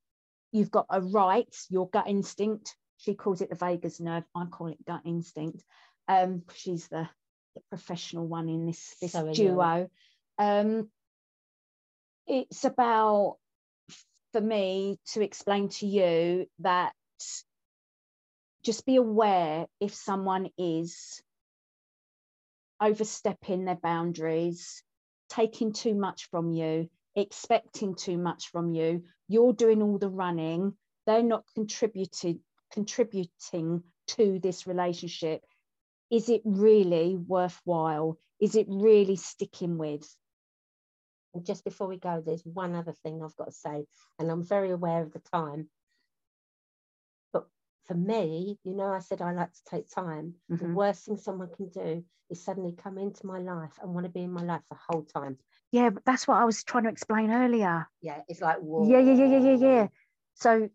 you've 0.51 0.71
got 0.71 0.85
a 0.89 1.01
right, 1.01 1.53
your 1.69 1.89
gut 1.89 2.07
instinct. 2.07 2.75
She 2.97 3.15
calls 3.15 3.41
it 3.41 3.49
the 3.49 3.55
vagus 3.55 3.99
nerve. 3.99 4.23
I 4.35 4.45
call 4.45 4.67
it 4.67 4.85
gut 4.85 5.01
instinct. 5.05 5.63
Um, 6.07 6.43
she's 6.53 6.87
the, 6.87 7.09
the 7.55 7.61
professional 7.69 8.27
one 8.27 8.47
in 8.47 8.67
this, 8.67 8.95
this 9.01 9.11
so 9.13 9.33
duo. 9.33 9.89
Um, 10.37 10.89
it's 12.27 12.63
about 12.63 13.37
for 14.31 14.41
me 14.41 14.99
to 15.13 15.21
explain 15.21 15.69
to 15.69 15.87
you 15.87 16.45
that 16.59 16.93
just 18.63 18.85
be 18.85 18.95
aware 18.95 19.67
if 19.79 19.93
someone 19.93 20.49
is 20.57 21.21
overstepping 22.81 23.65
their 23.65 23.75
boundaries, 23.81 24.83
taking 25.29 25.71
too 25.71 25.93
much 25.93 26.29
from 26.29 26.51
you, 26.51 26.89
expecting 27.15 27.95
too 27.95 28.17
much 28.17 28.49
from 28.49 28.71
you. 28.71 29.03
You're 29.27 29.53
doing 29.53 29.81
all 29.81 29.97
the 29.97 30.09
running. 30.09 30.73
They're 31.05 31.23
not 31.23 31.45
contributed 31.53 32.39
contributing 32.71 33.83
to 34.07 34.39
this 34.39 34.67
relationship. 34.67 35.41
Is 36.11 36.29
it 36.29 36.41
really 36.43 37.15
worthwhile? 37.15 38.17
Is 38.39 38.55
it 38.55 38.67
really 38.69 39.15
sticking 39.15 39.77
with? 39.77 40.05
And 41.33 41.45
just 41.45 41.63
before 41.63 41.87
we 41.87 41.97
go, 41.97 42.21
there's 42.25 42.45
one 42.45 42.75
other 42.75 42.93
thing 43.03 43.21
I've 43.21 43.35
got 43.35 43.45
to 43.45 43.51
say, 43.51 43.85
and 44.19 44.29
I'm 44.29 44.43
very 44.43 44.71
aware 44.71 45.03
of 45.03 45.13
the 45.13 45.21
time. 45.33 45.69
For 47.87 47.93
me, 47.93 48.57
you 48.63 48.73
know, 48.73 48.91
I 48.91 48.99
said 48.99 49.21
I 49.21 49.31
like 49.31 49.53
to 49.53 49.63
take 49.65 49.89
time. 49.89 50.35
The 50.49 50.55
Mhm. 50.55 50.73
worst 50.73 51.05
thing 51.05 51.17
someone 51.17 51.49
can 51.55 51.69
do 51.69 52.03
is 52.29 52.43
suddenly 52.43 52.73
come 52.73 52.97
into 52.97 53.25
my 53.27 53.39
life 53.39 53.77
and 53.81 53.93
want 53.93 54.05
to 54.05 54.11
be 54.11 54.23
in 54.23 54.31
my 54.31 54.43
life 54.43 54.63
the 54.69 54.75
whole 54.75 55.03
time. 55.03 55.37
Yeah, 55.71 55.91
but 55.91 56.03
that's 56.05 56.27
what 56.27 56.37
I 56.37 56.45
was 56.45 56.63
trying 56.63 56.85
to 56.85 56.89
explain 56.89 57.31
earlier. 57.31 57.87
Yeah, 58.01 58.21
it's 58.27 58.41
like, 58.41 58.57
whoa. 58.57 58.87
Yeah, 58.89 58.99
yeah, 58.99 59.13
yeah, 59.13 59.37
yeah, 59.37 59.55
yeah, 59.55 59.55
yeah. 59.67 59.87
So 60.33 60.69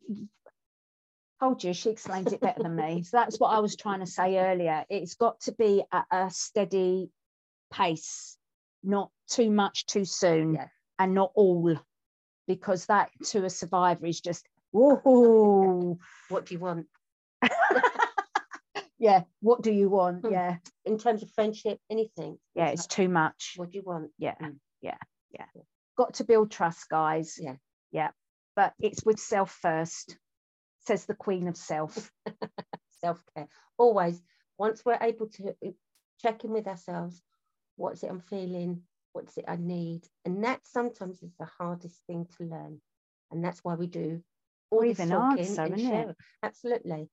told 1.41 1.65
you 1.65 1.73
she 1.73 1.91
explains 1.91 2.33
it 2.33 2.41
better 2.41 2.63
than 2.63 2.77
me. 2.77 3.03
So 3.05 3.17
that's 3.17 3.41
what 3.41 3.49
I 3.49 3.59
was 3.61 3.77
trying 3.77 4.01
to 4.01 4.07
say 4.07 4.39
earlier. 4.39 4.85
It's 4.89 5.15
got 5.15 5.41
to 5.43 5.53
be 5.53 5.83
at 5.91 6.07
a 6.11 6.31
steady 6.31 7.11
pace, 7.73 8.39
not 8.83 9.11
too 9.29 9.51
much 9.51 9.87
too 9.87 10.05
soon, 10.05 10.55
Yeah. 10.55 10.69
and 10.99 11.15
not 11.15 11.33
all, 11.35 11.77
because 12.47 12.87
that 12.87 13.11
to 13.31 13.45
a 13.45 13.51
survivor 13.51 14.07
is 14.07 14.21
just 14.21 14.47
whoa. 14.71 15.99
What 16.29 16.47
do 16.47 16.55
you 16.55 16.61
want? 16.61 16.87
yeah. 18.99 19.23
What 19.41 19.63
do 19.63 19.73
you 19.73 19.89
want? 19.89 20.25
Hmm. 20.25 20.33
Yeah. 20.33 20.57
In 20.85 20.99
terms 20.99 21.23
of 21.23 21.31
friendship, 21.31 21.79
anything. 21.91 22.39
Yeah. 22.55 22.69
It's 22.69 22.87
too 22.87 23.09
much. 23.09 23.55
What 23.57 23.71
do 23.71 23.79
you 23.79 23.85
want? 23.85 24.11
Yeah. 24.19 24.35
Mm. 24.43 24.57
Yeah. 24.81 24.97
Yeah. 25.33 25.47
Got 25.97 26.15
to 26.15 26.25
build 26.25 26.51
trust, 26.51 26.89
guys. 26.89 27.39
Yeah. 27.41 27.57
Yeah. 27.93 28.11
But 28.57 28.75
it's 28.81 29.05
with 29.05 29.19
self 29.19 29.51
first, 29.51 30.17
says 30.87 31.07
the 31.07 31.15
queen 31.15 31.49
of 31.49 31.57
self. 31.57 32.11
Self 33.01 33.23
care. 33.35 33.49
Always, 33.79 34.21
once 34.59 34.85
we're 34.85 34.99
able 35.01 35.29
to 35.29 35.55
uh, 35.65 35.71
check 36.21 36.45
in 36.45 36.51
with 36.51 36.67
ourselves, 36.67 37.23
what's 37.77 38.03
it 38.03 38.11
I'm 38.11 38.21
feeling? 38.21 38.83
What's 39.15 39.39
it 39.39 39.47
I 39.49 39.57
need? 39.57 40.03
And 40.27 40.45
that 40.45 40.61
sometimes 40.67 41.23
is 41.23 41.33
the 41.39 41.47
hardest 41.47 41.99
thing 42.07 42.27
to 42.37 42.45
learn. 42.45 42.81
And 43.31 43.43
that's 43.43 43.61
why 43.65 43.75
we 43.75 43.87
do 43.87 44.23
all 44.71 44.81
Or 44.81 44.85
even 44.85 45.13
answer, 45.13 45.63
and 45.63 45.81
share. 45.81 46.15
Absolutely. 46.43 47.09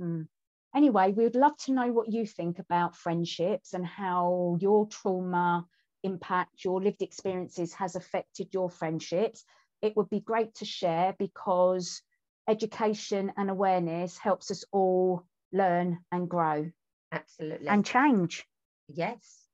Mm. 0.00 0.28
Anyway, 0.74 1.12
we 1.12 1.24
would 1.24 1.34
love 1.34 1.56
to 1.56 1.72
know 1.72 1.92
what 1.92 2.12
you 2.12 2.26
think 2.26 2.58
about 2.58 2.96
friendships 2.96 3.72
and 3.72 3.86
how 3.86 4.56
your 4.60 4.86
trauma 4.86 5.66
impact, 6.02 6.64
your 6.64 6.82
lived 6.82 7.02
experiences 7.02 7.72
has 7.74 7.96
affected 7.96 8.52
your 8.52 8.70
friendships. 8.70 9.44
It 9.82 9.96
would 9.96 10.10
be 10.10 10.20
great 10.20 10.54
to 10.56 10.64
share 10.64 11.14
because 11.18 12.02
education 12.48 13.32
and 13.36 13.50
awareness 13.50 14.18
helps 14.18 14.50
us 14.50 14.64
all 14.72 15.24
learn 15.52 15.98
and 16.12 16.28
grow 16.28 16.70
Absolutely. 17.12 17.68
and 17.68 17.84
change. 17.84 18.46
Yes. 18.88 19.46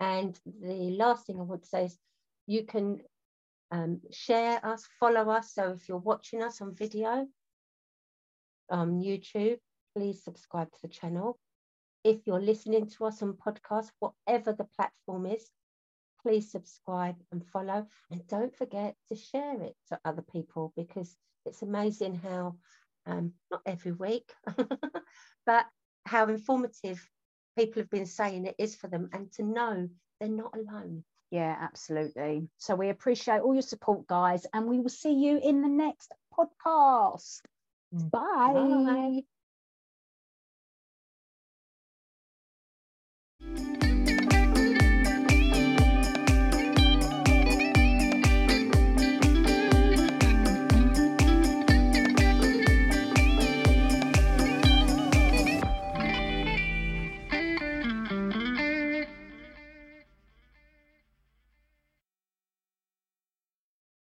And 0.00 0.38
the 0.60 0.90
last 0.96 1.26
thing 1.26 1.38
I 1.38 1.44
would 1.44 1.64
say 1.64 1.84
is 1.84 1.98
you 2.46 2.64
can 2.64 3.00
um, 3.70 4.00
share 4.10 4.64
us, 4.64 4.86
follow 4.98 5.30
us. 5.30 5.54
So 5.54 5.70
if 5.72 5.88
you're 5.88 5.98
watching 5.98 6.42
us 6.42 6.60
on 6.60 6.74
video 6.74 7.26
on 8.72 9.00
YouTube, 9.00 9.58
please 9.94 10.24
subscribe 10.24 10.70
to 10.72 10.78
the 10.82 10.88
channel. 10.88 11.38
If 12.04 12.26
you're 12.26 12.40
listening 12.40 12.88
to 12.88 13.04
us 13.04 13.22
on 13.22 13.34
podcast, 13.34 13.90
whatever 14.00 14.52
the 14.52 14.66
platform 14.76 15.26
is, 15.26 15.48
please 16.22 16.50
subscribe 16.50 17.16
and 17.30 17.46
follow. 17.46 17.86
And 18.10 18.26
don't 18.26 18.56
forget 18.56 18.94
to 19.10 19.16
share 19.16 19.60
it 19.60 19.76
to 19.88 20.00
other 20.04 20.22
people 20.22 20.72
because 20.76 21.14
it's 21.44 21.62
amazing 21.62 22.14
how, 22.14 22.56
um, 23.06 23.32
not 23.50 23.60
every 23.66 23.92
week, 23.92 24.32
but 25.46 25.66
how 26.06 26.26
informative 26.26 27.06
people 27.56 27.82
have 27.82 27.90
been 27.90 28.06
saying 28.06 28.46
it 28.46 28.56
is 28.58 28.74
for 28.74 28.88
them 28.88 29.10
and 29.12 29.30
to 29.32 29.42
know 29.42 29.88
they're 30.18 30.28
not 30.28 30.56
alone. 30.56 31.04
Yeah, 31.30 31.56
absolutely. 31.60 32.48
So 32.58 32.74
we 32.74 32.90
appreciate 32.90 33.40
all 33.40 33.54
your 33.54 33.62
support, 33.62 34.06
guys, 34.06 34.46
and 34.52 34.66
we 34.66 34.80
will 34.80 34.90
see 34.90 35.14
you 35.14 35.40
in 35.42 35.62
the 35.62 35.68
next 35.68 36.12
podcast. 36.38 37.40
Bye. 37.92 39.22
Bye. 43.40 43.82